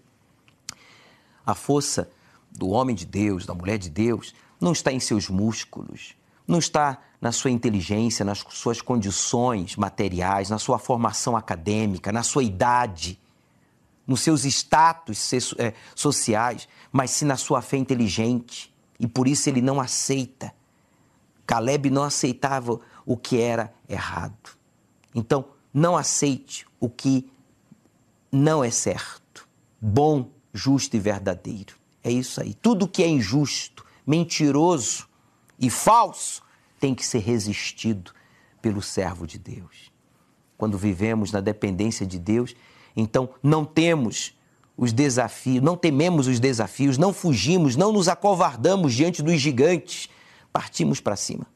[1.45, 2.09] A força
[2.51, 6.14] do homem de Deus, da mulher de Deus, não está em seus músculos,
[6.48, 12.42] não está na sua inteligência, nas suas condições materiais, na sua formação acadêmica, na sua
[12.42, 13.20] idade,
[14.06, 18.74] nos seus status eh, sociais, mas sim na sua fé inteligente.
[18.98, 20.54] E por isso ele não aceita.
[21.46, 24.56] Caleb não aceitava o que era errado.
[25.14, 27.30] Então, não aceite o que
[28.32, 29.46] não é certo.
[29.80, 31.74] Bom, justo e verdadeiro.
[32.02, 32.54] É isso aí.
[32.54, 35.09] Tudo que é injusto, mentiroso
[35.59, 36.42] e falso
[36.78, 38.12] tem que ser resistido
[38.61, 39.92] pelo servo de Deus.
[40.57, 42.55] Quando vivemos na dependência de Deus,
[42.96, 44.34] então não temos
[44.76, 50.09] os desafios, não tememos os desafios, não fugimos, não nos acovardamos diante dos gigantes,
[50.52, 51.46] partimos para cima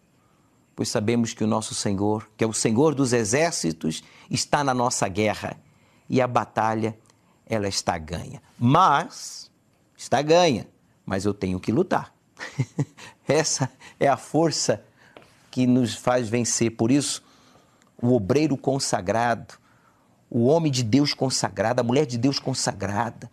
[0.79, 5.09] pois sabemos que o nosso Senhor, que é o Senhor dos exércitos, está na nossa
[5.09, 5.61] guerra
[6.09, 6.97] e a batalha
[7.45, 8.41] ela está ganha.
[8.57, 9.51] Mas
[9.97, 10.69] está ganha,
[11.05, 12.15] mas eu tenho que lutar.
[13.27, 14.83] Essa é a força
[15.51, 16.71] que nos faz vencer.
[16.73, 17.23] Por isso,
[18.01, 19.55] o obreiro consagrado,
[20.31, 23.31] o homem de Deus consagrado, a mulher de Deus consagrada,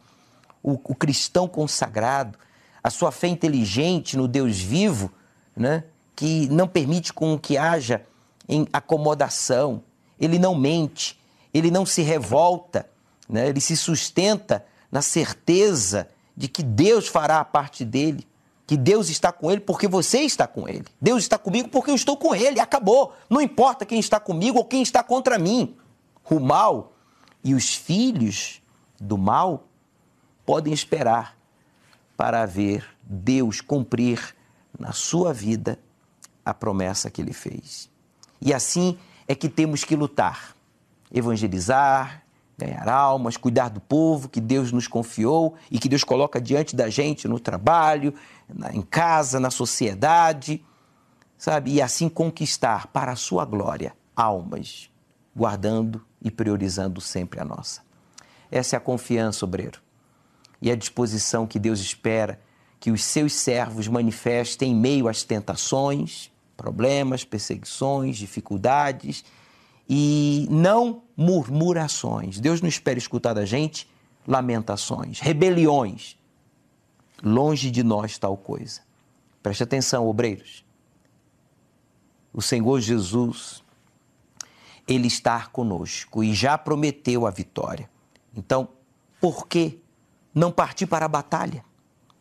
[0.64, 2.38] o, o cristão consagrado,
[2.84, 5.12] a sua fé inteligente no Deus vivo,
[5.56, 5.84] né?
[6.16, 8.04] que não permite com que haja
[8.48, 9.84] em acomodação,
[10.20, 11.20] ele não mente,
[11.54, 12.90] ele não se revolta,
[13.28, 13.50] né?
[13.50, 18.26] ele se sustenta na certeza de que Deus fará a parte dele,
[18.68, 20.86] que Deus está com ele porque você está com ele.
[21.00, 23.14] Deus está comigo porque eu estou com ele, acabou.
[23.30, 25.76] Não importa quem está comigo ou quem está contra mim.
[26.30, 26.94] O mal
[27.44, 28.62] e os filhos
[29.00, 29.68] do mal
[30.46, 31.38] podem esperar
[32.18, 34.36] para ver Deus cumprir
[34.78, 35.80] na sua vida
[36.44, 37.90] a promessa que ele fez.
[38.42, 38.98] E assim
[39.28, 40.56] é que temos que lutar,
[41.14, 42.25] evangelizar,
[42.58, 46.90] ganhar almas, cuidar do povo que Deus nos confiou e que Deus coloca diante da
[46.90, 48.14] gente no trabalho,
[48.48, 50.64] na- em casa, na sociedade,
[51.38, 51.74] sabe?
[51.74, 54.90] E assim conquistar para a sua glória almas,
[55.36, 57.82] guardando e priorizando sempre a nossa.
[58.50, 59.82] Essa é a confiança, obreiro
[60.62, 62.40] e a disposição que Deus espera
[62.80, 69.26] que os seus servos manifestem em meio às tentações, problemas, perseguições, dificuldades
[69.90, 72.40] e não murmurações.
[72.40, 73.90] Deus não espera escutar da gente
[74.28, 76.18] lamentações, rebeliões.
[77.24, 78.82] Longe de nós tal coisa.
[79.42, 80.66] Preste atenção, obreiros.
[82.34, 83.64] O Senhor Jesus,
[84.88, 87.90] Ele está conosco e já prometeu a vitória.
[88.36, 88.68] Então,
[89.22, 89.80] por que
[90.34, 91.64] não partir para a batalha?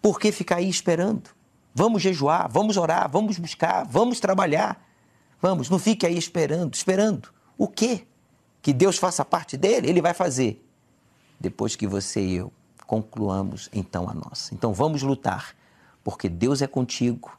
[0.00, 1.30] Por que ficar aí esperando?
[1.74, 4.86] Vamos jejuar, vamos orar, vamos buscar, vamos trabalhar.
[5.42, 6.74] Vamos, não fique aí esperando.
[6.74, 8.06] Esperando o quê?
[8.64, 9.90] Que Deus faça parte dele?
[9.90, 10.66] Ele vai fazer.
[11.38, 12.52] Depois que você e eu
[12.86, 14.54] concluamos então a nossa.
[14.54, 15.54] Então vamos lutar,
[16.02, 17.38] porque Deus é contigo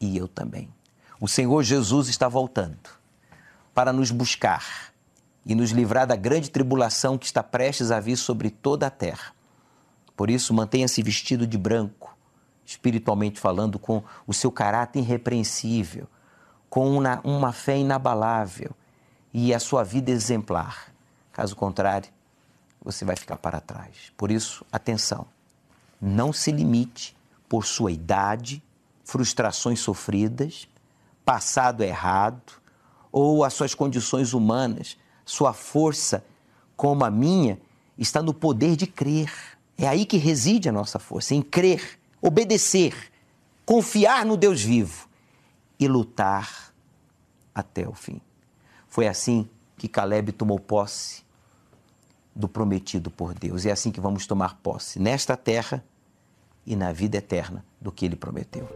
[0.00, 0.68] e eu também.
[1.20, 2.90] O Senhor Jesus está voltando
[3.72, 4.92] para nos buscar
[5.46, 9.32] e nos livrar da grande tribulação que está prestes a vir sobre toda a terra.
[10.16, 12.18] Por isso, mantenha-se vestido de branco,
[12.66, 16.08] espiritualmente falando, com o seu caráter irrepreensível,
[16.68, 18.74] com uma, uma fé inabalável
[19.32, 20.92] e a sua vida exemplar.
[21.32, 22.10] Caso contrário,
[22.84, 24.12] você vai ficar para trás.
[24.16, 25.26] Por isso, atenção,
[26.00, 27.16] não se limite
[27.48, 28.62] por sua idade,
[29.04, 30.68] frustrações sofridas,
[31.24, 32.52] passado errado
[33.10, 34.96] ou as suas condições humanas.
[35.24, 36.24] Sua força,
[36.76, 37.60] como a minha,
[37.96, 39.32] está no poder de crer.
[39.78, 42.94] É aí que reside a nossa força, em crer, obedecer,
[43.64, 45.08] confiar no Deus vivo
[45.78, 46.72] e lutar
[47.54, 48.20] até o fim.
[48.92, 51.22] Foi assim que Caleb tomou posse
[52.36, 53.64] do prometido por Deus.
[53.64, 55.82] É assim que vamos tomar posse nesta terra
[56.66, 58.68] e na vida eterna do que ele prometeu.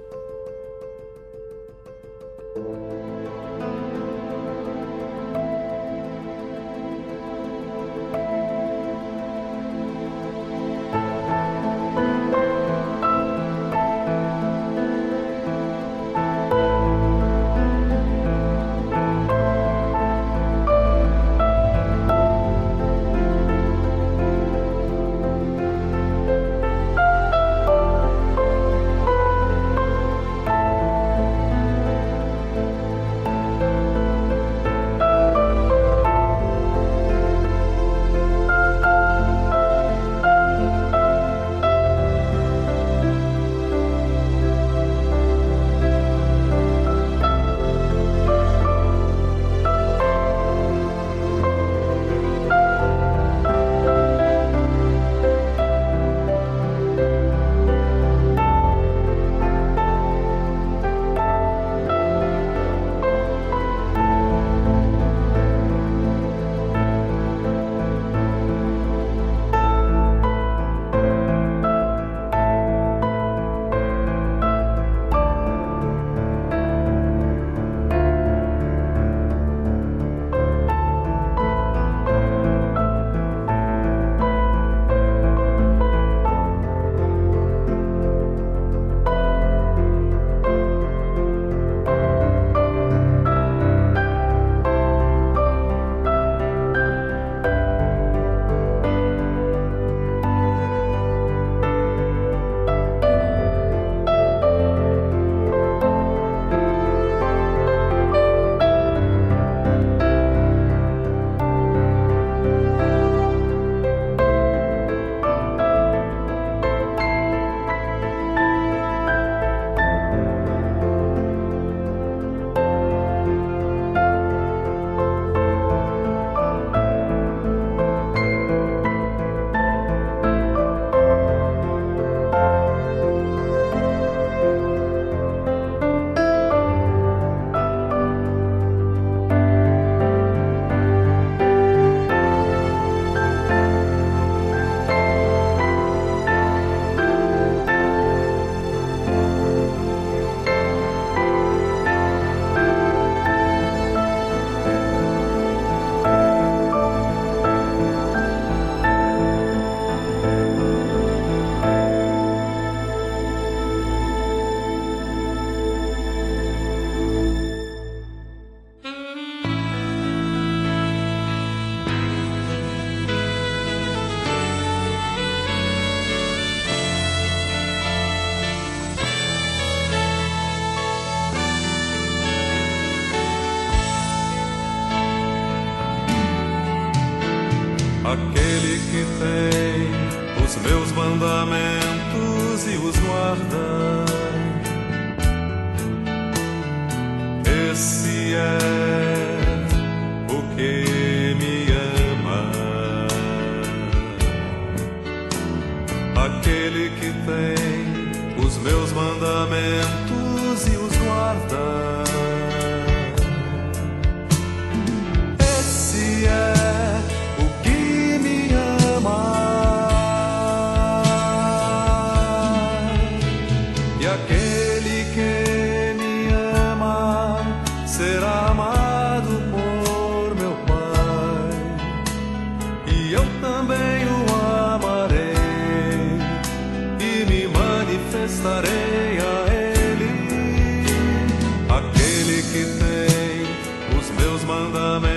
[242.56, 245.15] que tem os meus mandamentos.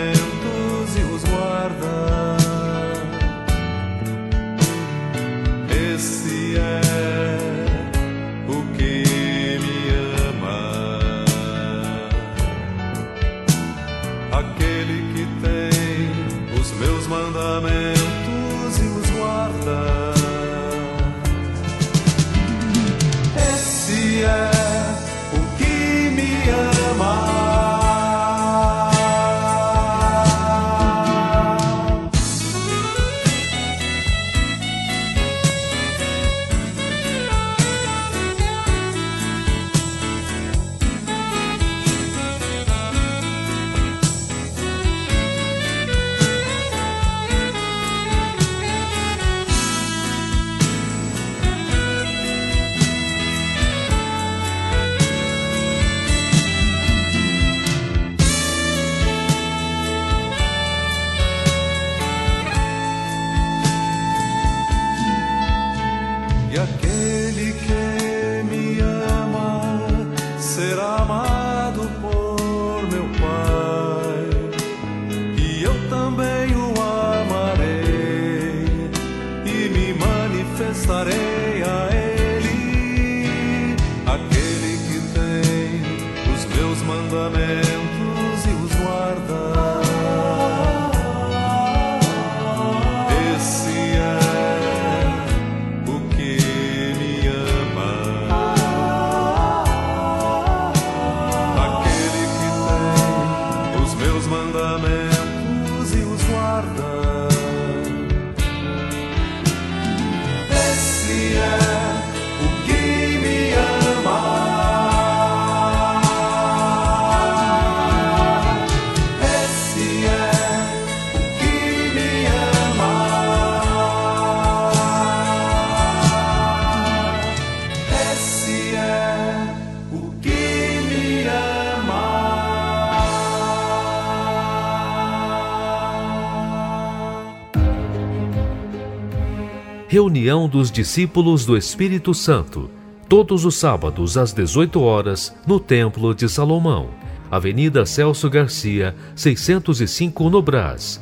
[140.00, 142.70] reunião dos discípulos do Espírito Santo,
[143.10, 146.92] todos os sábados às 18 horas, no Templo de Salomão,
[147.30, 151.02] Avenida Celso Garcia, 605 no Brás.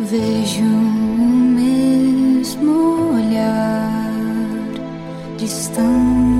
[0.00, 4.10] Vejo o mesmo olhar
[5.38, 6.35] distante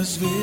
[0.00, 0.39] tantas vezes.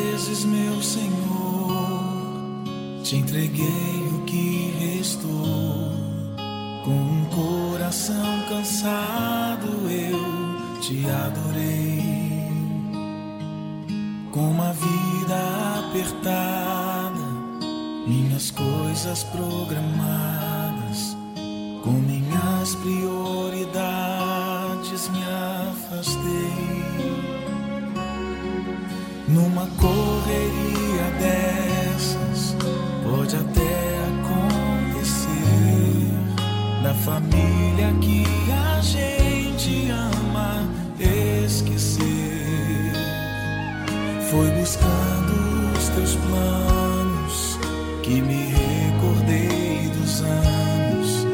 [48.08, 51.28] que me recordei dos anos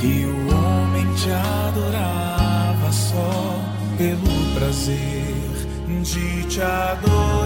[0.00, 3.60] que o homem te adorava só
[3.96, 5.46] pelo prazer
[6.02, 7.45] de te adorar.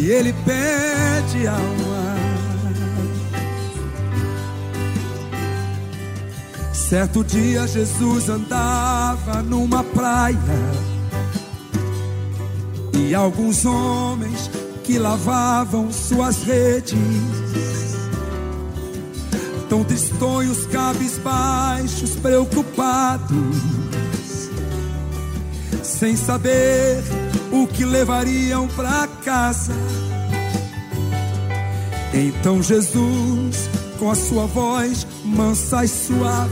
[0.00, 2.16] e ele pede alma.
[6.72, 10.38] Certo dia Jesus andava numa praia.
[12.94, 14.50] E alguns homens
[14.84, 16.98] que lavavam suas redes,
[19.68, 23.36] tão tristonhos, cabisbaixos, preocupados,
[25.82, 27.02] sem saber
[27.52, 29.74] o que levariam para casa.
[32.12, 33.68] Então Jesus,
[33.98, 36.50] com a sua voz mansa e suave,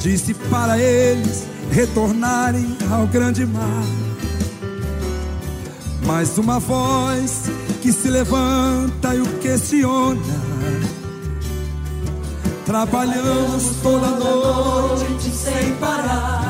[0.00, 3.84] disse para eles retornarem ao grande mar.
[6.06, 7.44] Mais uma voz
[7.82, 10.20] que se levanta e o questiona.
[12.64, 16.49] Trabalhamos toda noite sem parar.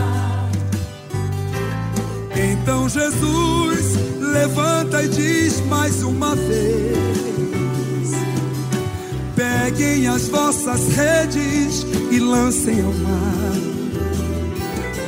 [2.62, 8.10] Então Jesus levanta e diz mais uma vez:
[9.34, 13.52] Peguem as vossas redes e lancem ao mar.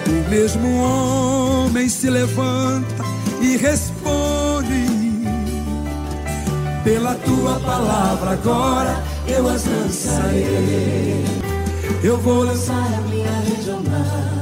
[0.09, 3.05] O mesmo homem se levanta
[3.43, 4.87] e responde:
[6.85, 11.25] Pela tua palavra agora eu as lançarei.
[12.03, 14.42] Eu vou lançar a minha rede ao mar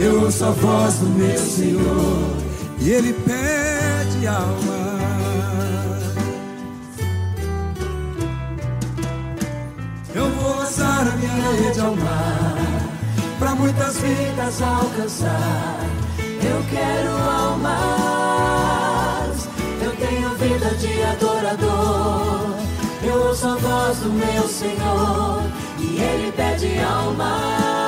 [0.00, 2.36] Eu ouço a voz do meu Senhor
[2.80, 4.78] e Ele pede alma.
[10.14, 12.54] Eu vou lançar a minha rede ao mar
[13.40, 15.80] para muitas vidas alcançar.
[16.18, 18.28] Eu quero almas.
[19.82, 22.54] Eu tenho vida de adorador.
[23.02, 25.42] Eu ouço a voz do meu Senhor
[25.80, 27.87] e Ele pede almas.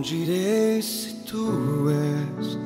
[0.00, 2.58] Por onde irei se tu és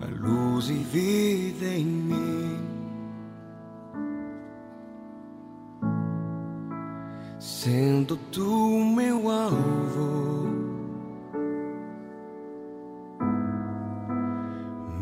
[0.00, 2.58] a luz e vida em mim?
[7.38, 10.48] Sendo tu meu alvo,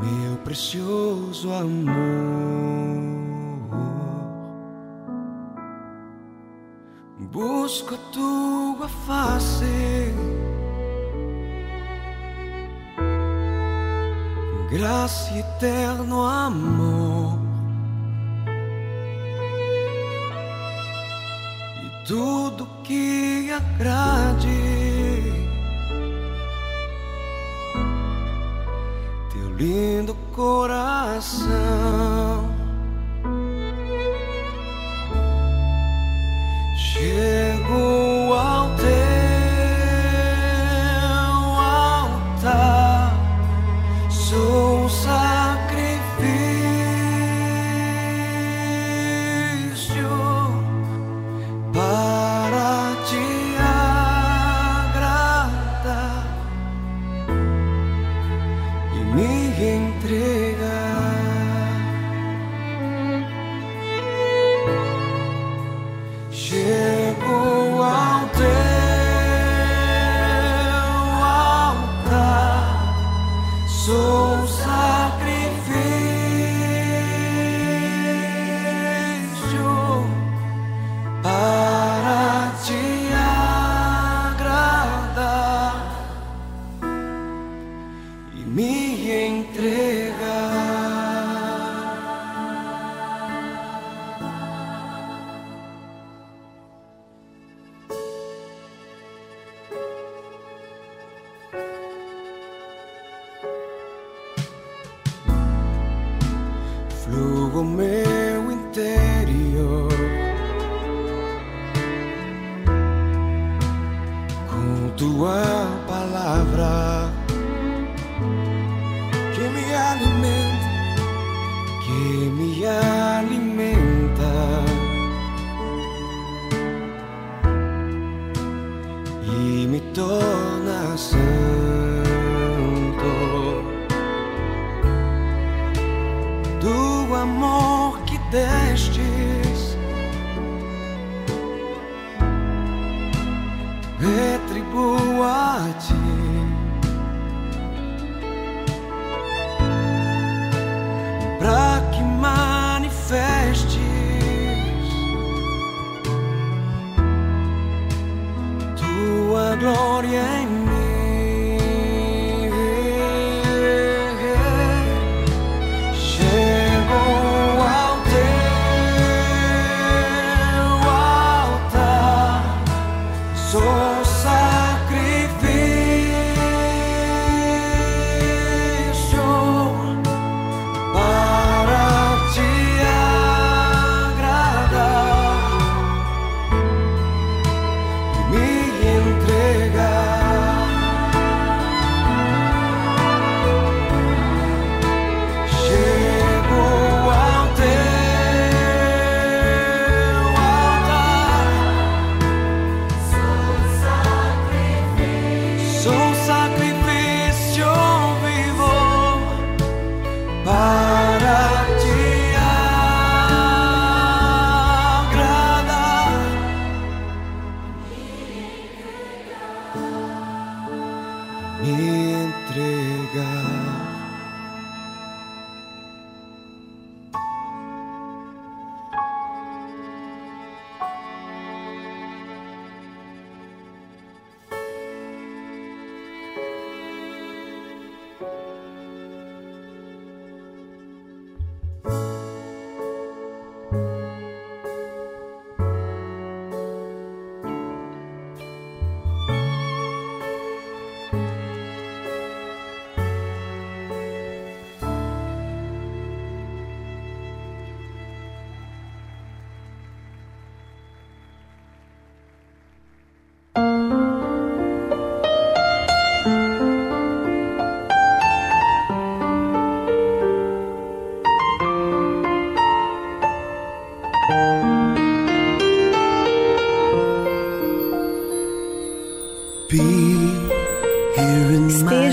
[0.00, 2.95] meu precioso amor.
[7.36, 10.10] Busco a tua face,
[14.70, 17.38] graça e eterno amor,
[21.84, 24.48] e tudo que agrade.
[29.30, 31.46] Teu lindo coração.
[36.98, 38.15] Chego ao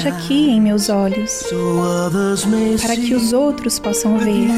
[0.04, 1.46] Esteja aqui em meus olhos,
[2.82, 4.50] para que os outros possam ver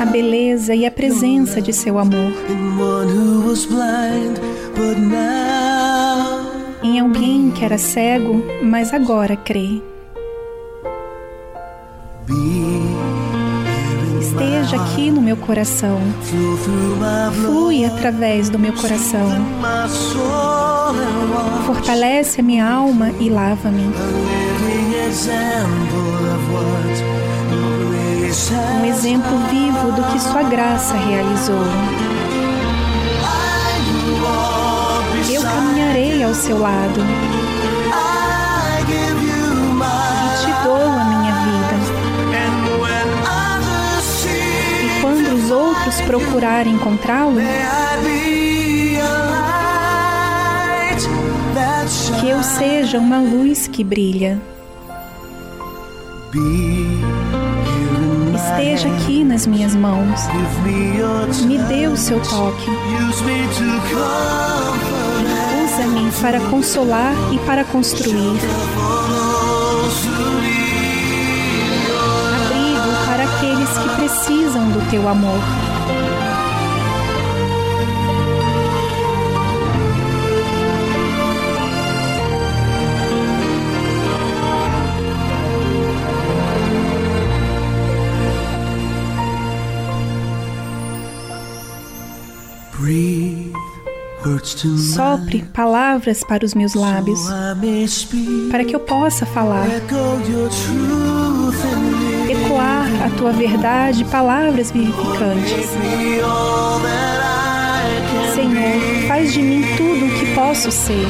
[0.00, 2.32] a beleza e a presença de seu amor.
[6.82, 9.82] em alguém que era cego, mas agora crê.
[14.18, 15.98] Esteja aqui no meu coração,
[17.42, 19.28] flui através do meu coração,
[21.66, 23.90] fortalece a minha alma e lava-me.
[28.80, 31.64] Um exemplo vivo do que Sua graça realizou.
[35.28, 37.00] Eu caminharei ao seu lado
[40.22, 41.76] e te dou a minha vida.
[44.84, 47.40] E quando os outros procurarem encontrá-lo,
[52.26, 54.42] que eu seja uma luz que brilha.
[58.34, 60.22] Esteja aqui nas minhas mãos.
[61.46, 62.68] Me dê o seu toque.
[65.64, 68.40] Usa-me para consolar e para construir.
[72.40, 75.38] Abrigo para aqueles que precisam do teu amor.
[94.94, 97.20] Sopre palavras para os meus lábios,
[98.50, 99.66] para que eu possa falar.
[102.28, 105.70] Ecoar a tua verdade, palavras vivificantes.
[108.34, 111.06] Senhor, faz de mim tudo o que posso ser.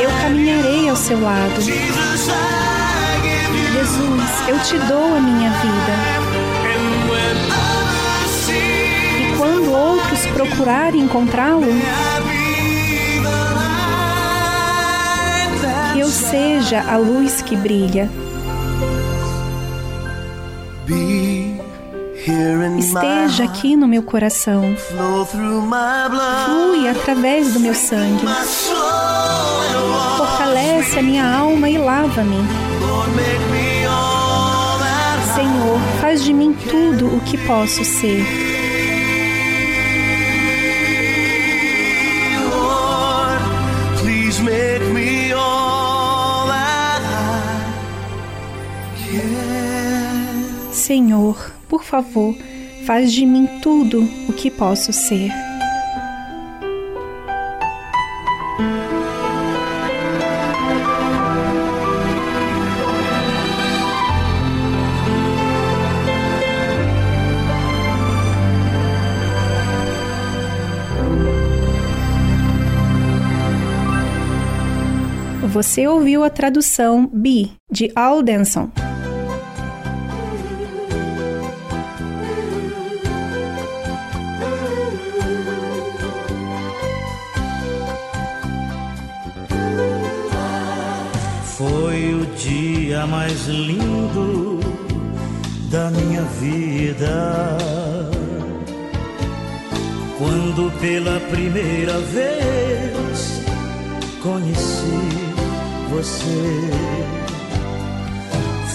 [0.00, 1.60] Eu caminharei ao seu lado.
[3.72, 6.19] Jesus, eu te dou a minha vida.
[10.26, 11.66] Procurarem encontrá-lo,
[15.92, 18.10] que eu seja a luz que brilha.
[22.78, 24.76] Esteja aqui no meu coração,
[26.46, 28.24] flui através do meu sangue,
[30.16, 32.36] fortalece a minha alma e lava-me.
[35.34, 38.59] Senhor, faz de mim tudo o que posso ser.
[50.90, 52.34] Senhor, por favor,
[52.84, 55.30] faz de mim tudo o que posso ser.
[75.52, 78.72] Você ouviu a tradução Be, de Aldenson.
[93.30, 94.58] Mais lindo
[95.70, 97.56] da minha vida.
[100.18, 103.42] Quando pela primeira vez
[104.20, 105.08] conheci
[105.90, 106.70] você.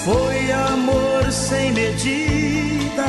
[0.05, 3.05] Foi amor sem medida,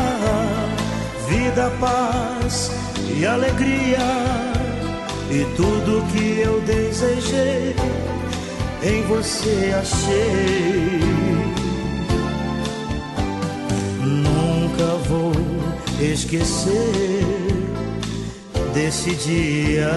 [1.28, 2.72] vida, paz
[3.16, 3.98] e alegria.
[5.30, 7.76] E tudo que eu desejei
[8.82, 11.25] em você achei.
[14.76, 15.32] Nunca vou
[15.98, 17.24] esquecer
[18.74, 19.90] desse dia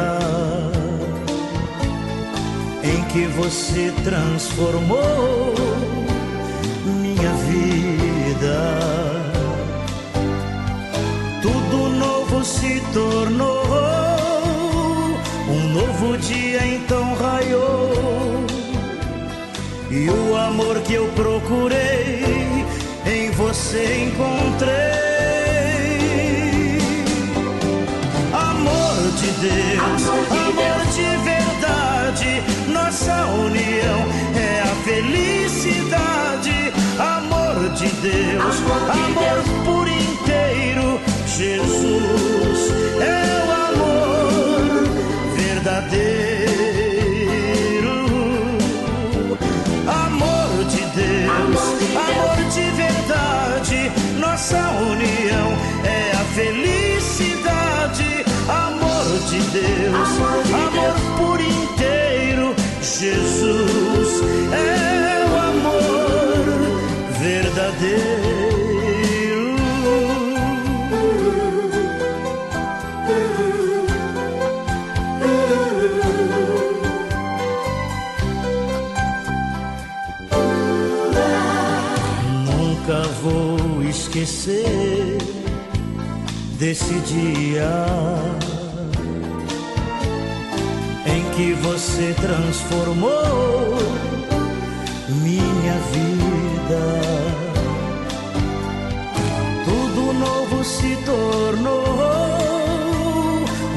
[2.81, 5.53] em que você transformou
[6.85, 8.79] minha vida.
[11.41, 13.65] Tudo novo se tornou,
[15.49, 18.45] um novo dia então raiou.
[19.91, 22.48] E o amor que eu procurei
[23.39, 24.69] você encontrei.
[28.33, 33.99] Amor de Deus, amor de verdade, nossa união
[34.35, 36.73] é a felicidade.
[36.99, 38.55] Amor de Deus,
[39.05, 42.59] amor por inteiro, Jesus
[42.99, 44.39] é o amor
[54.49, 55.53] nossa união
[55.83, 61.17] é a felicidade, amor de Deus, amor, de amor Deus.
[61.17, 62.55] por inteiro.
[62.81, 66.81] Jesus é o amor
[67.19, 68.18] verdadeiro.
[84.29, 85.17] Esquecer
[86.59, 87.85] desse dia
[91.07, 93.77] em que você transformou
[95.23, 97.01] minha vida.
[99.65, 101.85] Tudo novo se tornou,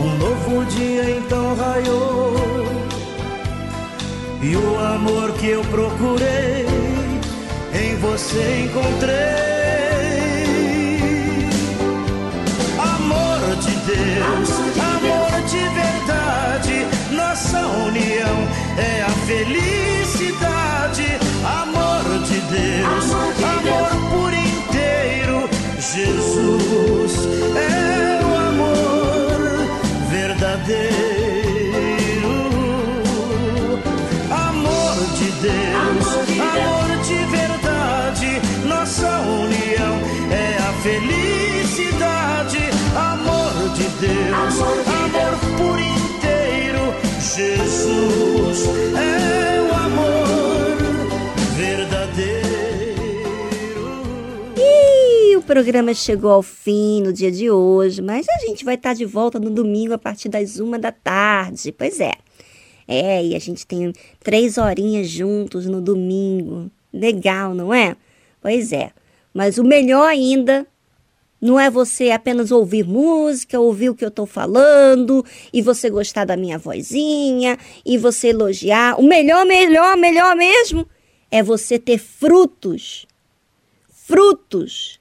[0.01, 2.35] um novo dia então raiou.
[4.43, 6.67] E o amor que eu procurei,
[7.73, 9.52] em você encontrei.
[13.87, 18.49] Deus, amor de verdade, nossa união
[18.79, 21.19] é a felicidade.
[21.45, 25.51] Amor de Deus, amor por inteiro,
[25.81, 27.27] Jesus
[27.57, 29.41] é o amor
[30.11, 30.93] verdadeiro.
[34.31, 36.07] Amor de Deus,
[36.41, 39.95] amor de verdade, nossa união
[40.31, 41.22] é a felicidade.
[44.03, 48.67] Deus, amor por inteiro, Jesus
[48.99, 50.77] é o amor
[51.57, 52.43] verdadeiro.
[54.59, 58.93] E o programa chegou ao fim no dia de hoje, mas a gente vai estar
[58.93, 61.71] de volta no domingo a partir das uma da tarde.
[61.71, 62.15] Pois é.
[62.89, 66.69] É, e a gente tem três horinhas juntos no domingo.
[66.93, 67.95] Legal, não é?
[68.41, 68.91] Pois é.
[69.33, 70.67] Mas o melhor ainda
[71.43, 76.25] não é você apenas ouvir música, ouvir o que eu estou falando, e você gostar
[76.25, 78.99] da minha vozinha, e você elogiar.
[79.01, 80.89] O melhor, melhor, melhor mesmo
[81.33, 83.07] é você ter frutos.
[83.91, 85.01] Frutos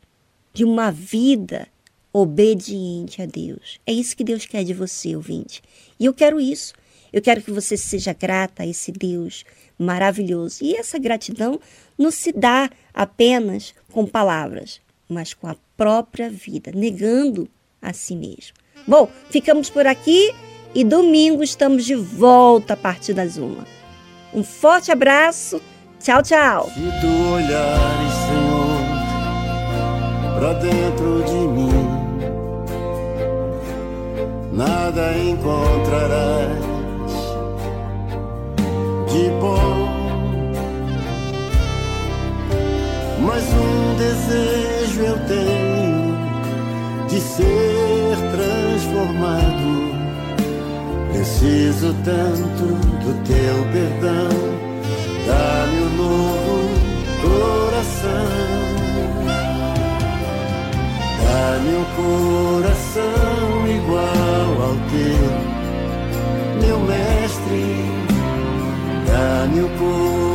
[0.51, 1.67] de uma vida
[2.11, 3.79] obediente a Deus.
[3.85, 5.61] É isso que Deus quer de você, ouvinte.
[5.99, 6.73] E eu quero isso.
[7.13, 9.45] Eu quero que você seja grata a esse Deus
[9.77, 10.63] maravilhoso.
[10.63, 11.59] E essa gratidão
[11.97, 14.81] não se dá apenas com palavras,
[15.11, 17.47] mas com a própria vida, negando
[17.81, 18.53] a si mesmo.
[18.87, 20.33] Bom, ficamos por aqui
[20.73, 23.65] e domingo estamos de volta a partir das uma.
[24.33, 25.61] Um forte abraço.
[25.99, 26.65] Tchau, tchau.
[26.73, 28.81] Se tu olhares, Senhor,
[30.39, 31.69] pra dentro de mim,
[34.53, 36.57] nada encontrarás
[39.11, 39.90] de bom.
[43.33, 46.17] Mas um desejo eu tenho
[47.07, 49.71] de ser transformado.
[51.13, 52.65] Preciso tanto
[52.99, 54.35] do teu perdão.
[55.25, 56.71] Dá-me um novo
[57.21, 58.27] coração.
[61.23, 65.29] Dá-me um coração igual ao teu,
[66.67, 67.63] meu mestre.
[69.07, 70.30] Dá-me um coração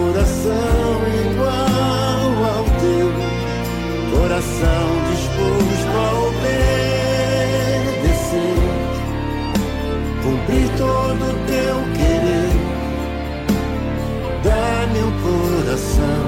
[4.47, 6.59] coração disposto a obedecer,
[10.23, 12.55] cumprir todo o teu querer.
[14.45, 16.25] Dá-me um coração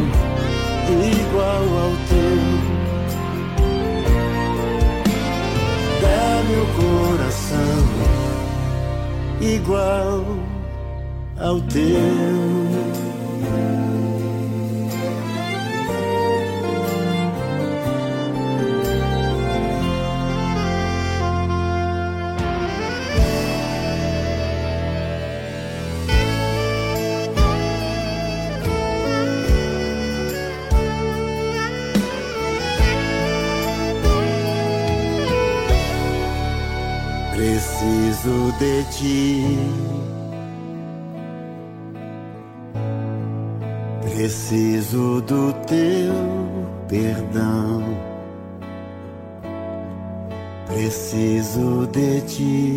[1.20, 2.42] igual ao teu.
[6.02, 7.82] Dá-me um coração
[9.40, 10.18] igual
[11.38, 12.58] ao teu.
[38.18, 39.58] Preciso de ti.
[44.02, 46.12] Preciso do teu
[46.88, 47.84] perdão.
[50.66, 52.76] Preciso de ti.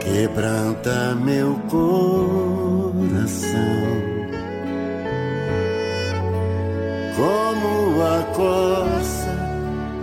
[0.00, 2.00] Quebranta meu coração.
[7.14, 8.99] Como a corça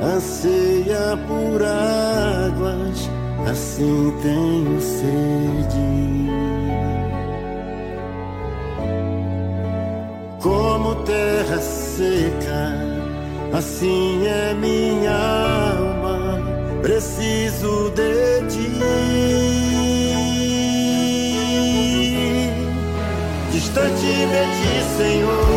[0.01, 3.09] anseia por águas,
[3.49, 5.97] assim tenho sede.
[10.41, 12.73] Como terra seca,
[13.57, 15.11] assim é minha
[15.77, 16.37] alma,
[16.81, 18.71] Preciso de ti.
[23.51, 25.56] Distante de ti, Senhor,